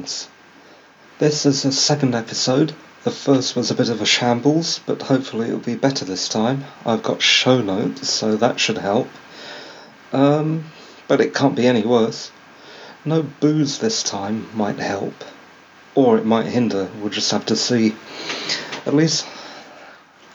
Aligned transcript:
Nerdlings. 0.00 0.28
This 1.18 1.44
is 1.44 1.62
the 1.62 1.72
second 1.72 2.14
episode. 2.14 2.74
The 3.04 3.10
first 3.10 3.56
was 3.56 3.70
a 3.70 3.74
bit 3.74 3.88
of 3.90 4.00
a 4.00 4.06
shambles, 4.06 4.80
but 4.86 5.02
hopefully 5.02 5.48
it'll 5.48 5.60
be 5.60 5.74
better 5.74 6.04
this 6.04 6.28
time. 6.28 6.64
I've 6.86 7.02
got 7.02 7.22
show 7.22 7.60
notes, 7.60 8.08
so 8.08 8.36
that 8.36 8.60
should 8.60 8.78
help. 8.78 9.08
Um, 10.12 10.64
but 11.08 11.20
it 11.20 11.34
can't 11.34 11.56
be 11.56 11.66
any 11.66 11.82
worse. 11.82 12.30
No 13.04 13.22
booze 13.22 13.78
this 13.78 14.02
time 14.02 14.48
might 14.54 14.78
help, 14.78 15.24
or 15.94 16.18
it 16.18 16.26
might 16.26 16.46
hinder. 16.46 16.90
We'll 17.00 17.10
just 17.10 17.30
have 17.30 17.46
to 17.46 17.56
see. 17.56 17.94
At 18.86 18.94
least. 18.94 19.26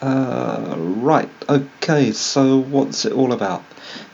Uh, 0.02 0.76
right, 0.78 1.30
okay, 1.50 2.12
so 2.12 2.60
what's 2.60 3.06
it 3.06 3.14
all 3.14 3.32
about? 3.32 3.64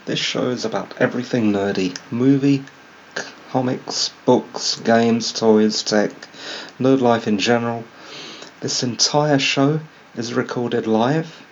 This 0.06 0.20
show 0.20 0.50
is 0.50 0.64
about 0.64 0.94
everything 1.02 1.52
nerdy 1.52 1.98
movie, 2.12 2.64
comics, 3.52 4.12
books, 4.26 4.80
games, 4.80 5.34
toys, 5.34 5.84
tech, 5.84 6.12
nerd 6.80 7.02
life 7.02 7.28
in 7.28 7.38
general. 7.38 7.84
This 8.62 8.82
entire 8.82 9.40
show 9.40 9.82
is 10.16 10.34
recorded 10.34 10.88
live. 10.88 11.44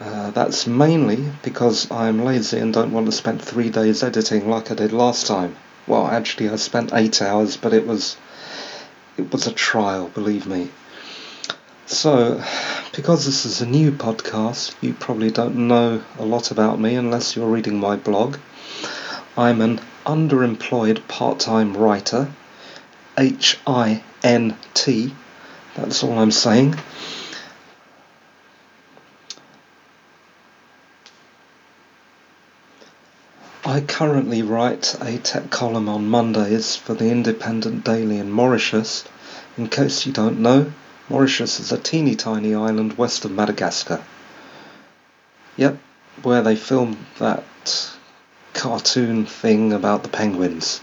Uh, 0.00 0.30
that's 0.30 0.66
mainly 0.66 1.22
because 1.42 1.90
I'm 1.90 2.24
lazy 2.24 2.58
and 2.60 2.72
don't 2.72 2.92
want 2.92 3.06
to 3.06 3.12
spend 3.12 3.42
three 3.42 3.68
days 3.68 4.02
editing 4.02 4.48
like 4.48 4.70
I 4.70 4.74
did 4.74 4.92
last 4.92 5.26
time. 5.26 5.54
Well, 5.86 6.06
actually, 6.06 6.48
I 6.48 6.56
spent 6.56 6.94
eight 6.94 7.20
hours, 7.20 7.58
but 7.58 7.74
it 7.74 7.86
was 7.86 8.16
it 9.18 9.30
was 9.30 9.46
a 9.46 9.52
trial, 9.52 10.08
believe 10.08 10.46
me. 10.46 10.70
So, 11.84 12.42
because 12.94 13.26
this 13.26 13.44
is 13.44 13.60
a 13.60 13.66
new 13.66 13.92
podcast, 13.92 14.74
you 14.80 14.94
probably 14.94 15.30
don't 15.30 15.68
know 15.68 16.02
a 16.18 16.24
lot 16.24 16.50
about 16.50 16.80
me 16.80 16.94
unless 16.94 17.36
you're 17.36 17.50
reading 17.50 17.78
my 17.78 17.96
blog. 17.96 18.38
I'm 19.36 19.60
an 19.60 19.80
underemployed 20.04 21.06
part 21.08 21.40
time 21.40 21.76
writer, 21.76 22.32
H 23.18 23.58
I 23.66 24.02
N 24.22 24.56
T, 24.74 25.14
that's 25.74 26.02
all 26.02 26.18
I'm 26.18 26.30
saying. 26.30 26.76
I 33.64 33.80
currently 33.80 34.42
write 34.42 34.96
a 35.00 35.18
tech 35.18 35.50
column 35.50 35.88
on 35.88 36.08
Mondays 36.08 36.74
for 36.74 36.94
the 36.94 37.10
Independent 37.10 37.84
Daily 37.84 38.18
in 38.18 38.30
Mauritius. 38.30 39.04
In 39.56 39.68
case 39.68 40.04
you 40.04 40.12
don't 40.12 40.40
know, 40.40 40.72
Mauritius 41.08 41.60
is 41.60 41.70
a 41.70 41.78
teeny 41.78 42.16
tiny 42.16 42.54
island 42.54 42.98
west 42.98 43.24
of 43.24 43.30
Madagascar. 43.30 44.02
Yep, 45.56 45.78
where 46.22 46.42
they 46.42 46.56
filmed 46.56 46.98
that 47.18 47.44
cartoon 48.54 49.26
thing 49.26 49.72
about 49.72 50.02
the 50.02 50.08
penguins. 50.08 50.80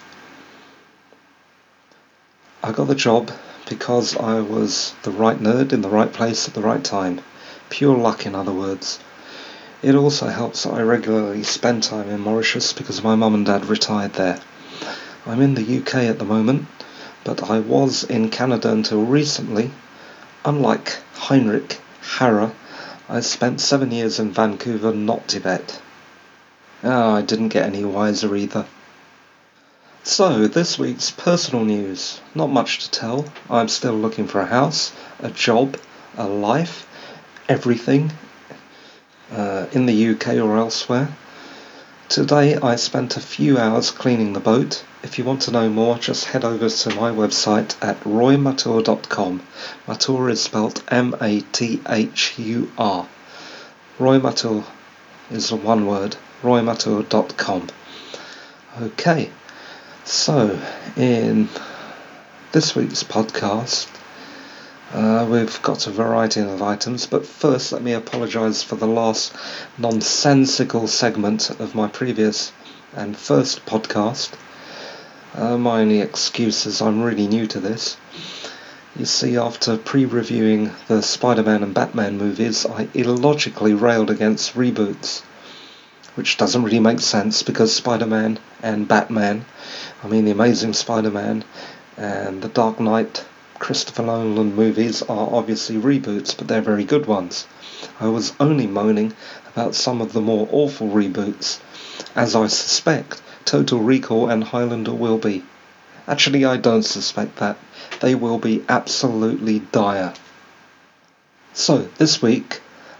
I 2.61 2.71
got 2.71 2.87
the 2.87 2.95
job 2.95 3.31
because 3.69 4.17
I 4.17 4.41
was 4.41 4.93
the 5.03 5.11
right 5.11 5.39
nerd 5.39 5.71
in 5.71 5.81
the 5.81 5.89
right 5.89 6.11
place 6.11 6.47
at 6.47 6.53
the 6.53 6.61
right 6.61 6.83
time. 6.83 7.21
Pure 7.69 7.97
luck, 7.97 8.25
in 8.25 8.35
other 8.35 8.51
words. 8.51 8.99
It 9.81 9.95
also 9.95 10.27
helps 10.27 10.63
that 10.63 10.73
I 10.73 10.81
regularly 10.81 11.43
spend 11.43 11.83
time 11.83 12.09
in 12.09 12.19
Mauritius 12.19 12.73
because 12.73 13.01
my 13.01 13.15
mum 13.15 13.33
and 13.33 13.45
dad 13.45 13.65
retired 13.67 14.13
there. 14.13 14.41
I'm 15.25 15.41
in 15.41 15.53
the 15.53 15.79
UK 15.79 15.95
at 15.95 16.19
the 16.19 16.25
moment, 16.25 16.67
but 17.23 17.49
I 17.49 17.59
was 17.59 18.03
in 18.03 18.29
Canada 18.29 18.71
until 18.71 19.03
recently. 19.05 19.71
Unlike 20.43 20.97
Heinrich 21.15 21.79
Harrer, 22.01 22.51
I 23.07 23.21
spent 23.21 23.61
seven 23.61 23.91
years 23.91 24.19
in 24.19 24.31
Vancouver, 24.31 24.93
not 24.93 25.27
Tibet. 25.27 25.79
Oh, 26.81 27.15
I 27.15 27.21
didn't 27.23 27.49
get 27.49 27.65
any 27.65 27.83
wiser 27.83 28.33
either. 28.37 28.65
So, 30.03 30.47
this 30.47 30.79
week's 30.79 31.11
personal 31.11 31.65
news. 31.65 32.21
Not 32.33 32.49
much 32.49 32.79
to 32.79 32.89
tell. 32.89 33.25
I'm 33.49 33.67
still 33.67 33.95
looking 33.95 34.27
for 34.27 34.39
a 34.39 34.45
house, 34.45 34.93
a 35.19 35.29
job, 35.29 35.75
a 36.17 36.25
life, 36.25 36.87
everything 37.49 38.13
uh, 39.29 39.65
in 39.73 39.87
the 39.87 40.07
UK 40.11 40.35
or 40.35 40.55
elsewhere. 40.55 41.09
Today 42.07 42.55
I 42.55 42.77
spent 42.77 43.17
a 43.17 43.21
few 43.21 43.57
hours 43.57 43.91
cleaning 43.91 44.31
the 44.31 44.39
boat. 44.39 44.81
If 45.03 45.19
you 45.19 45.25
want 45.25 45.41
to 45.43 45.51
know 45.51 45.67
more, 45.67 45.97
just 45.97 46.25
head 46.25 46.45
over 46.45 46.69
to 46.69 46.89
my 46.95 47.11
website 47.11 47.75
at 47.83 47.99
roymathur.com. 48.05 49.41
Mathur 49.85 50.29
is 50.31 50.41
spelled 50.41 50.81
M 50.87 51.13
A 51.19 51.41
T 51.41 51.81
H 51.89 52.35
U 52.39 52.71
R. 52.77 53.05
Roy 53.99 54.17
Mathur 54.17 54.63
is 55.29 55.51
one 55.51 55.85
word 55.85 56.15
roymathur.com. 56.41 57.67
Okay, 58.81 59.29
so 60.05 60.57
in 60.95 61.49
this 62.53 62.75
week's 62.75 63.03
podcast, 63.03 63.87
uh, 64.93 65.27
we've 65.29 65.61
got 65.61 65.85
a 65.85 65.91
variety 65.91 66.39
of 66.39 66.61
items, 66.61 67.05
but 67.05 67.25
first 67.25 67.73
let 67.73 67.81
me 67.81 67.91
apologise 67.91 68.63
for 68.63 68.75
the 68.75 68.87
last 68.87 69.35
nonsensical 69.77 70.87
segment 70.87 71.49
of 71.59 71.75
my 71.75 71.87
previous 71.87 72.53
and 72.95 73.17
first 73.17 73.65
podcast. 73.65 74.31
Uh, 75.35 75.57
my 75.57 75.81
only 75.81 75.99
excuse 75.99 76.65
is 76.65 76.81
I'm 76.81 77.03
really 77.03 77.27
new 77.27 77.47
to 77.47 77.59
this. 77.59 77.97
You 78.95 79.05
see, 79.05 79.37
after 79.37 79.77
pre 79.77 80.05
reviewing 80.05 80.71
the 80.87 81.01
Spider 81.01 81.43
Man 81.43 81.63
and 81.63 81.73
Batman 81.73 82.17
movies, 82.17 82.65
I 82.65 82.87
illogically 82.93 83.73
railed 83.73 84.09
against 84.09 84.55
reboots 84.55 85.21
which 86.19 86.35
doesn't 86.35 86.63
really 86.63 86.81
make 86.81 86.99
sense 86.99 87.43
because 87.43 87.73
Spider-Man 87.73 88.37
and 88.61 88.89
Batman, 88.89 89.45
I 90.03 90.07
mean 90.07 90.25
the 90.25 90.31
Amazing 90.31 90.73
Spider-Man 90.73 91.45
and 91.95 92.41
the 92.41 92.49
Dark 92.49 92.77
Knight 92.77 93.23
Christopher 93.57 94.03
Nolan 94.03 94.53
movies 94.53 95.01
are 95.01 95.33
obviously 95.33 95.77
reboots, 95.77 96.37
but 96.37 96.49
they're 96.49 96.59
very 96.59 96.83
good 96.83 97.05
ones. 97.05 97.47
I 98.01 98.09
was 98.09 98.33
only 98.37 98.67
moaning 98.67 99.13
about 99.53 99.75
some 99.75 100.01
of 100.01 100.11
the 100.11 100.19
more 100.19 100.45
awful 100.51 100.89
reboots, 100.89 101.61
as 102.17 102.35
I 102.35 102.47
suspect 102.47 103.21
Total 103.45 103.79
Recall 103.79 104.29
and 104.29 104.43
Highlander 104.43 104.93
will 104.93 105.19
be. 105.19 105.45
Actually, 106.05 106.43
I 106.43 106.57
don't 106.57 106.83
suspect 106.83 107.37
that. 107.37 107.57
They 108.01 108.13
will 108.13 108.39
be 108.39 108.65
absolutely 108.67 109.59
dire. 109.59 110.13
So, 111.53 111.87
this 111.97 112.21
week, 112.21 112.59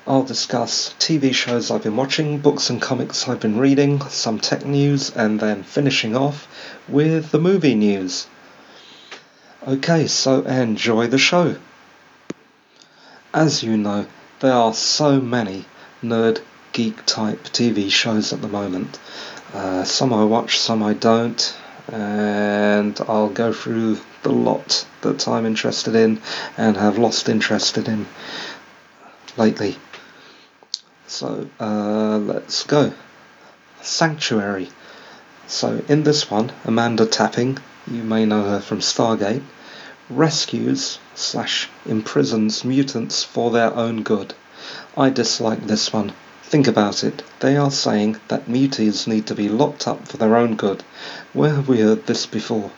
I'll 0.10 0.24
discuss 0.24 0.96
TV 0.98 1.36
shows 1.36 1.70
I've 1.70 1.84
been 1.84 1.96
watching, 1.96 2.40
books 2.40 2.72
and 2.72 2.82
comics 2.82 3.30
I've 3.30 3.42
been 3.42 3.60
reading, 3.60 4.02
some 4.10 4.40
tech 4.40 4.66
news, 4.66 5.16
and 5.16 5.40
then 5.40 5.62
finishing 5.62 6.16
off 6.16 6.48
with 6.88 7.30
the 7.30 7.38
movie 7.38 7.76
news. 7.76 8.26
Okay, 9.68 10.08
so 10.08 10.42
enjoy 10.42 11.06
the 11.06 11.20
show. 11.20 11.58
As 13.36 13.62
you 13.62 13.78
know, 13.78 14.08
there 14.40 14.54
are 14.54 14.74
so 14.74 15.22
many 15.22 15.66
nerd 16.02 16.42
geek 16.74 17.06
type 17.06 17.44
TV 17.44 17.92
shows 17.92 18.34
at 18.34 18.42
the 18.42 18.48
moment. 18.48 18.98
Uh, 19.54 19.84
some 19.84 20.12
I 20.12 20.24
watch, 20.24 20.58
some 20.58 20.82
I 20.82 20.96
don't, 20.96 21.56
and 21.94 23.00
I'll 23.08 23.30
go 23.30 23.54
through 23.54 24.00
the 24.24 24.32
lot 24.32 24.88
that 25.02 25.28
I'm 25.28 25.46
interested 25.46 25.94
in 25.94 26.20
and 26.58 26.78
have 26.78 26.98
lost 26.98 27.30
interest 27.30 27.78
in 27.78 28.08
lately. 29.38 29.78
So 31.10 31.50
uh, 31.60 32.20
let's 32.20 32.64
go. 32.66 32.94
Sanctuary. 33.82 34.70
So 35.48 35.82
in 35.88 36.04
this 36.04 36.30
one, 36.30 36.52
Amanda 36.66 37.08
Tapping, 37.08 37.58
you 37.90 38.04
may 38.04 38.28
know 38.28 38.44
her 38.44 38.60
from 38.60 38.80
Stargate, 38.80 39.42
rescues 40.08 41.00
slash 41.16 41.68
imprisons 41.88 42.64
mutants 42.64 43.24
for 43.24 43.50
their 43.50 43.74
own 43.74 44.04
good. 44.04 44.36
I 44.96 45.10
dislike 45.10 45.66
this 45.66 45.92
one. 45.92 46.14
Think 46.44 46.68
about 46.68 47.04
it. 47.04 47.24
They 47.40 47.58
are 47.58 47.72
saying 47.72 48.18
that 48.28 48.46
muties 48.46 49.08
need 49.08 49.26
to 49.28 49.36
be 49.36 49.50
locked 49.50 49.88
up 49.88 50.08
for 50.08 50.18
their 50.18 50.36
own 50.36 50.58
good. 50.58 50.84
Where 51.34 51.56
have 51.56 51.68
we 51.68 51.80
heard 51.80 52.06
this 52.06 52.28
before? 52.28 52.70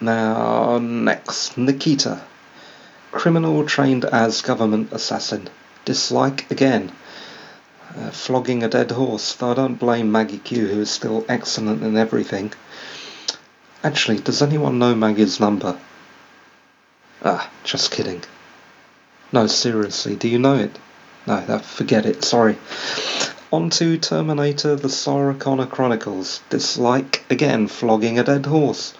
Now, 0.00 0.78
next, 0.78 1.58
Nikita. 1.58 2.20
Criminal 3.10 3.66
trained 3.66 4.04
as 4.04 4.42
government 4.42 4.92
assassin 4.92 5.50
dislike 5.88 6.50
again. 6.50 6.92
Uh, 7.96 8.10
flogging 8.10 8.62
a 8.62 8.68
dead 8.68 8.90
horse, 8.90 9.32
though 9.32 9.52
I 9.52 9.54
don't 9.54 9.76
blame 9.76 10.12
Maggie 10.12 10.36
Q, 10.36 10.66
who 10.66 10.82
is 10.82 10.90
still 10.90 11.24
excellent 11.30 11.82
in 11.82 11.96
everything. 11.96 12.52
Actually, 13.82 14.18
does 14.18 14.42
anyone 14.42 14.78
know 14.78 14.94
Maggie's 14.94 15.40
number? 15.40 15.78
Ah, 17.24 17.50
just 17.64 17.90
kidding. 17.90 18.22
No, 19.32 19.46
seriously, 19.46 20.14
do 20.14 20.28
you 20.28 20.38
know 20.38 20.56
it? 20.56 20.78
No, 21.26 21.40
forget 21.60 22.04
it, 22.04 22.22
sorry. 22.22 22.58
On 23.50 23.70
to 23.70 23.96
Terminator 23.96 24.76
The 24.76 24.90
Sarah 24.90 25.34
Connor 25.34 25.64
Chronicles. 25.64 26.42
Dislike, 26.50 27.24
again, 27.30 27.66
flogging 27.66 28.18
a 28.18 28.24
dead 28.24 28.44
horse. 28.44 28.92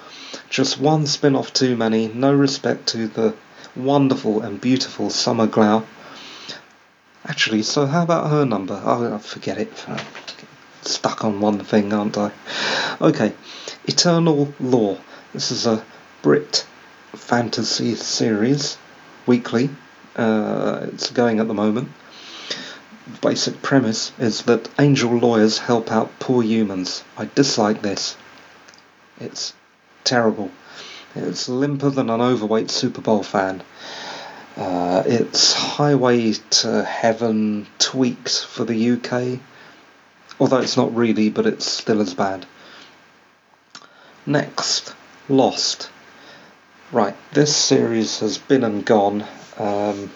Just 0.49 0.81
one 0.81 1.07
spin 1.07 1.37
off 1.37 1.53
too 1.53 1.77
many, 1.77 2.09
no 2.09 2.33
respect 2.33 2.87
to 2.89 3.09
the 3.09 3.35
wonderful 3.77 4.41
and 4.41 4.59
beautiful 4.59 5.11
Summer 5.11 5.47
Glau. 5.47 5.85
Actually, 7.29 7.63
so 7.63 7.85
how 7.85 8.03
about 8.03 8.31
her 8.31 8.47
number? 8.47 8.81
Oh, 8.83 9.19
forget 9.19 9.59
it. 9.59 9.87
Stuck 10.81 11.25
on 11.25 11.41
one 11.41 11.61
thing, 11.61 11.93
aren't 11.93 12.17
I? 12.17 12.33
Okay. 13.03 13.35
Eternal 13.87 14.55
Law. 14.59 14.97
This 15.35 15.51
is 15.51 15.67
a 15.67 15.85
Brit 16.23 16.67
fantasy 17.15 17.95
series, 17.97 18.79
weekly. 19.27 19.69
Uh, 20.17 20.87
it's 20.93 21.11
going 21.11 21.39
at 21.39 21.49
the 21.49 21.55
moment. 21.55 21.91
Basic 23.21 23.61
premise 23.61 24.13
is 24.19 24.43
that 24.43 24.71
angel 24.79 25.13
lawyers 25.13 25.59
help 25.59 25.93
out 25.93 26.19
poor 26.19 26.43
humans. 26.43 27.05
I 27.19 27.29
dislike 27.35 27.83
this. 27.83 28.17
It's 29.21 29.53
terrible. 30.03 30.51
It's 31.15 31.49
limper 31.49 31.91
than 31.91 32.09
an 32.09 32.23
overweight 32.23 32.71
Super 32.71 33.03
Bowl 33.03 33.23
fan. 33.23 33.63
Uh, 34.59 35.05
it's 35.07 35.53
Highway 35.53 36.33
to 36.33 36.83
Heaven 36.83 37.69
tweaked 37.79 38.45
for 38.45 38.65
the 38.65 38.91
UK, 38.91 39.39
although 40.41 40.59
it's 40.59 40.77
not 40.77 40.97
really, 40.97 41.31
but 41.31 41.47
it's 41.47 41.65
still 41.65 42.01
as 42.01 42.13
bad. 42.13 42.45
Next, 44.27 44.97
Lost. 45.29 45.91
Right, 46.91 47.15
this 47.33 47.55
series 47.55 48.19
has 48.19 48.39
been 48.39 48.65
and 48.65 48.85
gone, 48.85 49.25
um, 49.59 50.11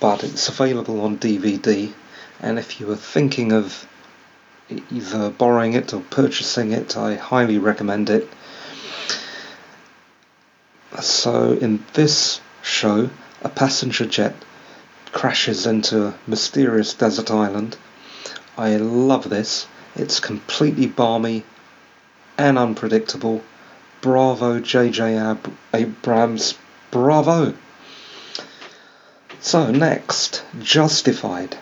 but 0.00 0.24
it's 0.24 0.48
available 0.48 1.02
on 1.02 1.18
DVD. 1.18 1.92
And 2.40 2.58
if 2.58 2.80
you 2.80 2.88
were 2.88 2.96
thinking 2.96 3.52
of 3.52 3.86
either 4.90 5.30
borrowing 5.30 5.74
it 5.74 5.94
or 5.94 6.00
purchasing 6.00 6.72
it, 6.72 6.96
I 6.96 7.14
highly 7.14 7.58
recommend 7.58 8.10
it. 8.10 8.28
So, 11.00 11.52
in 11.52 11.84
this 11.92 12.40
show, 12.62 13.10
a 13.44 13.48
passenger 13.50 14.06
jet 14.06 14.34
crashes 15.12 15.66
into 15.66 16.06
a 16.06 16.14
mysterious 16.26 16.94
desert 16.94 17.30
island. 17.30 17.76
I 18.58 18.76
love 18.76 19.28
this. 19.28 19.66
It's 19.94 20.18
completely 20.18 20.86
balmy 20.86 21.44
and 22.36 22.58
unpredictable 22.58 23.44
Bravo, 24.00 24.60
J.J. 24.60 25.16
Ab- 25.16 25.52
Abrams. 25.72 26.54
Bravo! 26.90 27.54
So, 29.40 29.70
next, 29.70 30.42
Justified. 30.60 31.56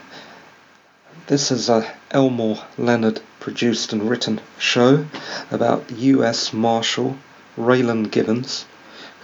This 1.27 1.51
is 1.51 1.69
a 1.69 1.93
Elmore 2.11 2.65
Leonard 2.79 3.21
produced 3.41 3.93
and 3.93 4.09
written 4.09 4.41
show 4.59 5.07
about 5.51 5.91
US 5.91 6.53
Marshal 6.53 7.17
Raylan 7.57 8.11
Givens, 8.11 8.67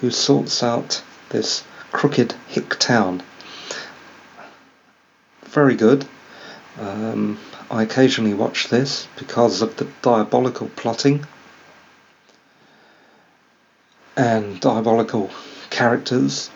who 0.00 0.10
sorts 0.10 0.62
out 0.62 1.02
this 1.30 1.62
crooked 1.92 2.34
hick 2.48 2.78
town. 2.78 3.22
Very 5.44 5.74
good. 5.74 6.06
Um, 6.78 7.38
I 7.70 7.82
occasionally 7.82 8.34
watch 8.34 8.68
this 8.68 9.08
because 9.16 9.62
of 9.62 9.76
the 9.76 9.88
diabolical 10.02 10.68
plotting 10.76 11.26
and 14.16 14.60
diabolical 14.60 15.30
characters, 15.70 16.50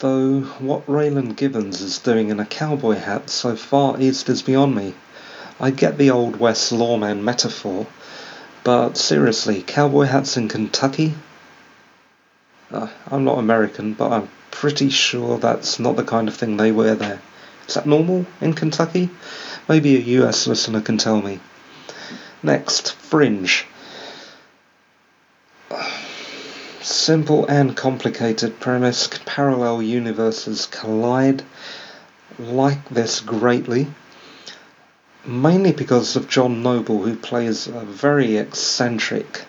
though 0.00 0.40
what 0.58 0.86
Raylan 0.86 1.36
Givens 1.36 1.80
is 1.80 1.98
doing 1.98 2.30
in 2.30 2.40
a 2.40 2.44
cowboy 2.44 2.96
hat 2.96 3.30
so 3.30 3.56
far 3.56 4.00
east 4.00 4.28
is 4.28 4.42
beyond 4.42 4.74
me. 4.74 4.94
I 5.60 5.70
get 5.70 5.98
the 5.98 6.10
Old 6.10 6.36
West 6.36 6.72
lawman 6.72 7.24
metaphor, 7.24 7.86
but 8.64 8.96
seriously, 8.96 9.62
cowboy 9.62 10.04
hats 10.04 10.36
in 10.36 10.48
Kentucky? 10.48 11.14
Uh, 12.70 12.88
I'm 13.10 13.24
not 13.24 13.38
American, 13.38 13.94
but 13.94 14.12
I'm 14.12 14.28
pretty 14.58 14.90
sure 14.90 15.38
that's 15.38 15.78
not 15.78 15.94
the 15.94 16.02
kind 16.02 16.26
of 16.26 16.34
thing 16.34 16.56
they 16.56 16.72
wear 16.72 16.96
there. 16.96 17.22
Is 17.68 17.74
that 17.74 17.86
normal 17.86 18.26
in 18.40 18.54
Kentucky? 18.54 19.08
Maybe 19.68 19.94
a 19.94 20.20
US 20.20 20.48
listener 20.48 20.80
can 20.80 20.98
tell 20.98 21.22
me. 21.22 21.38
Next, 22.42 22.94
Fringe. 22.94 23.64
Simple 26.82 27.46
and 27.46 27.76
complicated 27.76 28.58
premise, 28.58 29.08
parallel 29.24 29.80
universes 29.80 30.66
collide. 30.66 31.44
Like 32.36 32.88
this 32.88 33.20
greatly, 33.20 33.86
mainly 35.24 35.70
because 35.70 36.16
of 36.16 36.28
John 36.28 36.64
Noble, 36.64 37.04
who 37.04 37.14
plays 37.14 37.68
a 37.68 37.84
very 37.84 38.38
eccentric 38.38 39.44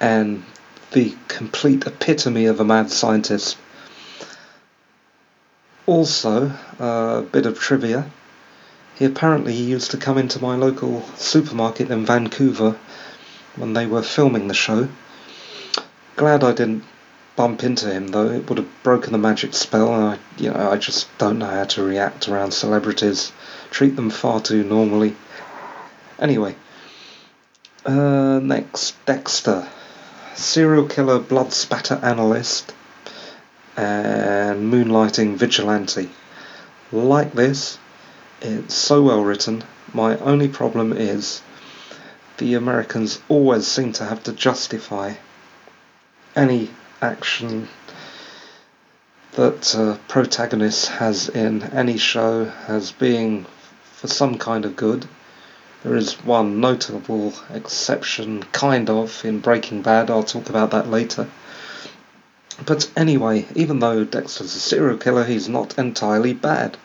and 0.00 0.44
the 0.92 1.14
complete 1.28 1.86
epitome 1.86 2.44
of 2.44 2.60
a 2.60 2.64
mad 2.64 2.90
scientist. 2.90 3.56
Also, 5.86 6.52
a 6.78 7.22
bit 7.30 7.46
of 7.46 7.58
trivia. 7.58 8.10
He 8.94 9.04
apparently 9.04 9.54
used 9.54 9.90
to 9.90 9.96
come 9.96 10.18
into 10.18 10.40
my 10.40 10.56
local 10.56 11.02
supermarket 11.16 11.90
in 11.90 12.06
Vancouver 12.06 12.76
when 13.56 13.72
they 13.72 13.86
were 13.86 14.02
filming 14.02 14.48
the 14.48 14.54
show 14.54 14.88
Glad 16.16 16.44
I 16.44 16.52
didn't 16.52 16.84
bump 17.34 17.64
into 17.64 17.92
him 17.92 18.08
though. 18.08 18.30
It 18.30 18.48
would 18.48 18.58
have 18.58 18.82
broken 18.84 19.10
the 19.10 19.18
magic 19.18 19.52
spell. 19.52 19.92
And 19.92 20.04
I, 20.04 20.18
you 20.40 20.50
know, 20.50 20.70
I 20.70 20.76
just 20.76 21.08
don't 21.18 21.40
know 21.40 21.46
how 21.46 21.64
to 21.64 21.82
react 21.82 22.28
around 22.28 22.52
celebrities. 22.52 23.32
Treat 23.70 23.96
them 23.96 24.10
far 24.10 24.40
too 24.40 24.62
normally. 24.62 25.16
Anyway, 26.20 26.54
uh, 27.84 28.38
next 28.40 28.94
Dexter, 29.06 29.66
serial 30.36 30.86
killer, 30.86 31.18
blood 31.18 31.52
spatter 31.52 31.98
analyst, 32.00 32.72
and 33.76 34.72
moonlighting 34.72 35.36
vigilante. 35.36 36.10
Like 36.92 37.32
this, 37.32 37.78
it's 38.40 38.74
so 38.74 39.02
well 39.02 39.22
written. 39.22 39.64
My 39.92 40.16
only 40.18 40.48
problem 40.48 40.92
is 40.92 41.42
the 42.38 42.54
Americans 42.54 43.20
always 43.28 43.66
seem 43.66 43.92
to 43.92 44.04
have 44.04 44.22
to 44.24 44.32
justify 44.32 45.14
any 46.36 46.70
action 47.00 47.68
that 49.32 49.74
a 49.74 49.98
protagonist 50.08 50.88
has 50.88 51.28
in 51.28 51.62
any 51.62 51.96
show 51.96 52.52
as 52.68 52.92
being 52.92 53.46
for 53.82 54.06
some 54.06 54.38
kind 54.38 54.64
of 54.64 54.76
good. 54.76 55.06
There 55.82 55.96
is 55.96 56.14
one 56.24 56.60
notable 56.60 57.34
exception, 57.52 58.42
kind 58.52 58.88
of, 58.88 59.24
in 59.24 59.40
Breaking 59.40 59.82
Bad. 59.82 60.10
I'll 60.10 60.22
talk 60.22 60.48
about 60.48 60.70
that 60.70 60.88
later. 60.88 61.28
But 62.64 62.90
anyway, 62.96 63.46
even 63.54 63.80
though 63.80 64.04
Dexter's 64.04 64.54
a 64.54 64.60
serial 64.60 64.98
killer, 64.98 65.24
he's 65.24 65.48
not 65.48 65.78
entirely 65.78 66.32
bad. 66.32 66.76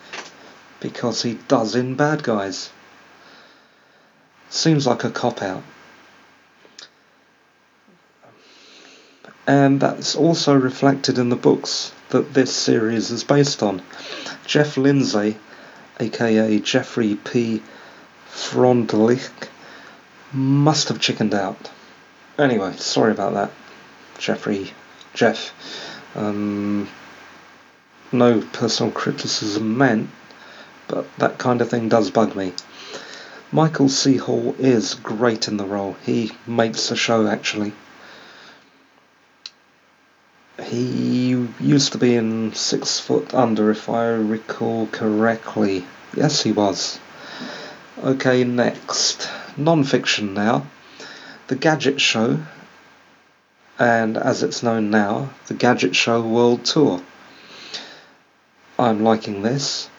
Because 0.79 1.23
he 1.23 1.39
does 1.47 1.75
in 1.75 1.95
bad 1.95 2.23
guys. 2.23 2.69
Seems 4.49 4.87
like 4.87 5.03
a 5.03 5.11
cop 5.11 5.41
out. 5.41 5.63
and 9.49 9.79
that's 9.79 10.15
also 10.15 10.53
reflected 10.53 11.17
in 11.17 11.29
the 11.29 11.35
books 11.35 11.91
that 12.09 12.35
this 12.35 12.53
series 12.53 13.09
is 13.09 13.23
based 13.23 13.63
on. 13.63 13.81
Jeff 14.45 14.77
Lindsay, 14.77 15.37
aka 15.99 16.59
Jeffrey 16.59 17.15
P. 17.15 17.63
Freundlich, 18.29 19.47
must 20.31 20.89
have 20.89 20.99
chickened 20.99 21.33
out. 21.33 21.71
Anyway, 22.37 22.73
sorry 22.77 23.11
about 23.11 23.33
that, 23.33 23.51
Jeffrey, 24.19 24.71
Jeff. 25.19 25.51
Um, 26.15 26.87
no 28.13 28.39
personal 28.53 28.89
criticism 28.89 29.77
meant, 29.77 30.09
but 30.87 31.05
that 31.17 31.37
kind 31.37 31.59
of 31.59 31.69
thing 31.69 31.89
does 31.89 32.09
bug 32.09 32.37
me. 32.37 32.53
Michael 33.51 33.89
C. 33.89 34.15
Hall 34.15 34.55
is 34.57 34.93
great 34.93 35.49
in 35.49 35.57
the 35.57 35.65
role. 35.65 35.97
He 36.05 36.31
makes 36.47 36.87
the 36.87 36.95
show 36.95 37.27
actually. 37.27 37.73
He 40.63 41.31
used 41.59 41.91
to 41.91 41.97
be 41.97 42.15
in 42.15 42.53
Six 42.53 43.01
Foot 43.01 43.33
Under, 43.33 43.71
if 43.71 43.89
I 43.89 44.07
recall 44.11 44.87
correctly. 44.87 45.85
Yes, 46.15 46.43
he 46.43 46.53
was. 46.53 46.97
Okay, 48.01 48.45
next. 48.45 49.29
Non 49.57 49.83
fiction 49.83 50.33
now. 50.33 50.65
The 51.47 51.57
Gadget 51.57 51.99
Show, 51.99 52.39
and 53.79 54.17
as 54.17 54.43
it's 54.43 54.61
known 54.61 54.89
now, 54.89 55.29
the 55.47 55.53
Gadget 55.53 55.95
Show 55.95 56.21
World 56.21 56.65
Tour. 56.65 57.01
I'm 58.77 59.03
liking 59.03 59.41
this. 59.41 59.89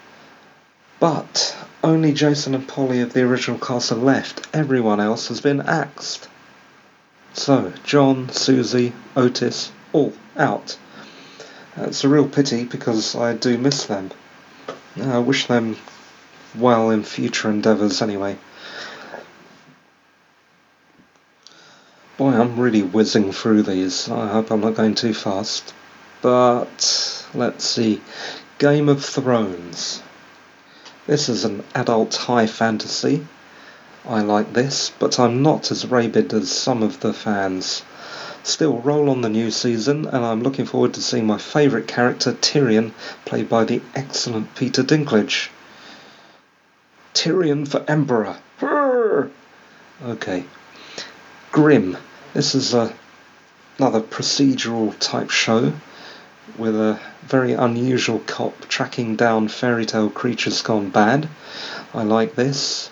But 1.00 1.56
only 1.82 2.12
Jason 2.12 2.54
and 2.54 2.68
Polly 2.68 3.00
of 3.00 3.14
the 3.14 3.22
original 3.22 3.58
cast 3.58 3.90
are 3.90 3.94
left. 3.94 4.46
Everyone 4.54 5.00
else 5.00 5.28
has 5.28 5.40
been 5.40 5.62
axed. 5.62 6.28
So, 7.32 7.72
John, 7.84 8.28
Susie, 8.28 8.92
Otis, 9.16 9.72
all 9.94 10.12
out. 10.36 10.76
It's 11.76 12.04
a 12.04 12.08
real 12.08 12.28
pity 12.28 12.64
because 12.64 13.16
I 13.16 13.32
do 13.34 13.56
miss 13.56 13.86
them. 13.86 14.10
I 15.00 15.18
wish 15.18 15.46
them 15.46 15.76
well 16.54 16.90
in 16.90 17.02
future 17.02 17.48
endeavours 17.48 18.02
anyway. 18.02 18.36
Boy, 22.20 22.34
I'm 22.34 22.60
really 22.60 22.82
whizzing 22.82 23.32
through 23.32 23.62
these. 23.62 24.10
I 24.10 24.28
hope 24.28 24.50
I'm 24.50 24.60
not 24.60 24.74
going 24.74 24.94
too 24.94 25.14
fast. 25.14 25.72
But 26.20 27.26
let's 27.32 27.64
see. 27.64 28.02
Game 28.58 28.90
of 28.90 29.02
Thrones. 29.02 30.02
This 31.06 31.30
is 31.30 31.46
an 31.46 31.64
adult 31.74 32.14
high 32.14 32.46
fantasy. 32.46 33.26
I 34.06 34.20
like 34.20 34.52
this, 34.52 34.92
but 34.98 35.18
I'm 35.18 35.40
not 35.42 35.70
as 35.70 35.86
rabid 35.86 36.34
as 36.34 36.52
some 36.52 36.82
of 36.82 37.00
the 37.00 37.14
fans. 37.14 37.82
Still, 38.42 38.76
roll 38.80 39.08
on 39.08 39.22
the 39.22 39.30
new 39.30 39.50
season, 39.50 40.04
and 40.04 40.22
I'm 40.22 40.42
looking 40.42 40.66
forward 40.66 40.92
to 40.94 41.02
seeing 41.02 41.26
my 41.26 41.38
favourite 41.38 41.88
character, 41.88 42.34
Tyrion, 42.34 42.92
played 43.24 43.48
by 43.48 43.64
the 43.64 43.80
excellent 43.94 44.54
Peter 44.56 44.82
Dinklage. 44.82 45.48
Tyrion 47.14 47.66
for 47.66 47.82
Emperor. 47.88 48.36
Okay. 50.02 50.44
Grimm. 51.50 51.96
This 52.32 52.54
is 52.54 52.74
a, 52.74 52.94
another 53.76 54.00
procedural 54.00 54.94
type 55.00 55.30
show 55.30 55.72
with 56.56 56.76
a 56.76 57.00
very 57.22 57.54
unusual 57.54 58.20
cop 58.20 58.68
tracking 58.68 59.16
down 59.16 59.48
fairy 59.48 59.84
tale 59.84 60.10
creatures 60.10 60.62
gone 60.62 60.90
bad. 60.90 61.28
I 61.92 62.04
like 62.04 62.36
this. 62.36 62.90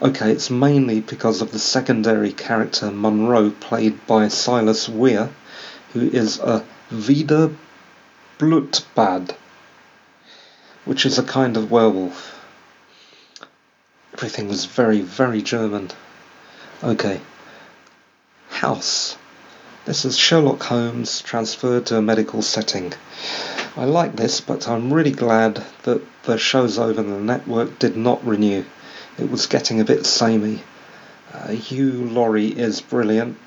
Okay, 0.00 0.30
it's 0.30 0.50
mainly 0.50 1.00
because 1.00 1.42
of 1.42 1.50
the 1.50 1.58
secondary 1.58 2.32
character 2.32 2.92
Monroe, 2.92 3.50
played 3.50 4.06
by 4.06 4.28
Silas 4.28 4.88
Weir, 4.88 5.30
who 5.92 6.08
is 6.08 6.38
a 6.38 6.64
Wieder 6.92 7.52
Blutbad, 8.38 9.34
which 10.84 11.04
is 11.04 11.18
a 11.18 11.24
kind 11.24 11.56
of 11.56 11.72
werewolf. 11.72 12.38
Everything 14.14 14.46
was 14.46 14.64
very, 14.64 15.00
very 15.00 15.42
German. 15.42 15.90
Okay. 16.84 17.20
House. 18.52 19.16
This 19.86 20.04
is 20.04 20.16
Sherlock 20.16 20.62
Holmes 20.62 21.20
transferred 21.22 21.86
to 21.86 21.96
a 21.96 22.02
medical 22.02 22.42
setting. 22.42 22.92
I 23.76 23.84
like 23.84 24.14
this, 24.14 24.40
but 24.40 24.68
I'm 24.68 24.92
really 24.92 25.10
glad 25.10 25.64
that 25.82 26.02
the 26.22 26.38
shows 26.38 26.78
over 26.78 27.02
the 27.02 27.18
network 27.18 27.78
did 27.78 27.96
not 27.96 28.24
renew. 28.24 28.64
It 29.18 29.30
was 29.30 29.46
getting 29.46 29.80
a 29.80 29.84
bit 29.84 30.06
samey. 30.06 30.62
Uh, 31.32 31.48
Hugh 31.48 32.04
Laurie 32.04 32.46
is 32.48 32.80
brilliant, 32.80 33.38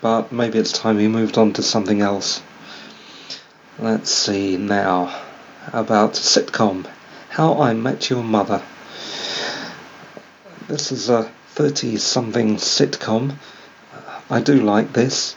but 0.00 0.32
maybe 0.32 0.58
it's 0.58 0.72
time 0.72 0.98
he 0.98 1.06
moved 1.06 1.38
on 1.38 1.52
to 1.52 1.62
something 1.62 2.00
else. 2.00 2.42
Let's 3.78 4.10
see 4.10 4.56
now 4.56 5.14
about 5.72 6.14
sitcom 6.14 6.86
How 7.28 7.60
I 7.60 7.74
Met 7.74 8.10
Your 8.10 8.22
Mother. 8.24 8.62
This 10.66 10.90
is 10.90 11.08
a 11.08 11.30
30 11.48 11.98
something 11.98 12.56
sitcom. 12.56 13.36
I 14.30 14.40
do 14.40 14.54
like 14.54 14.94
this. 14.94 15.36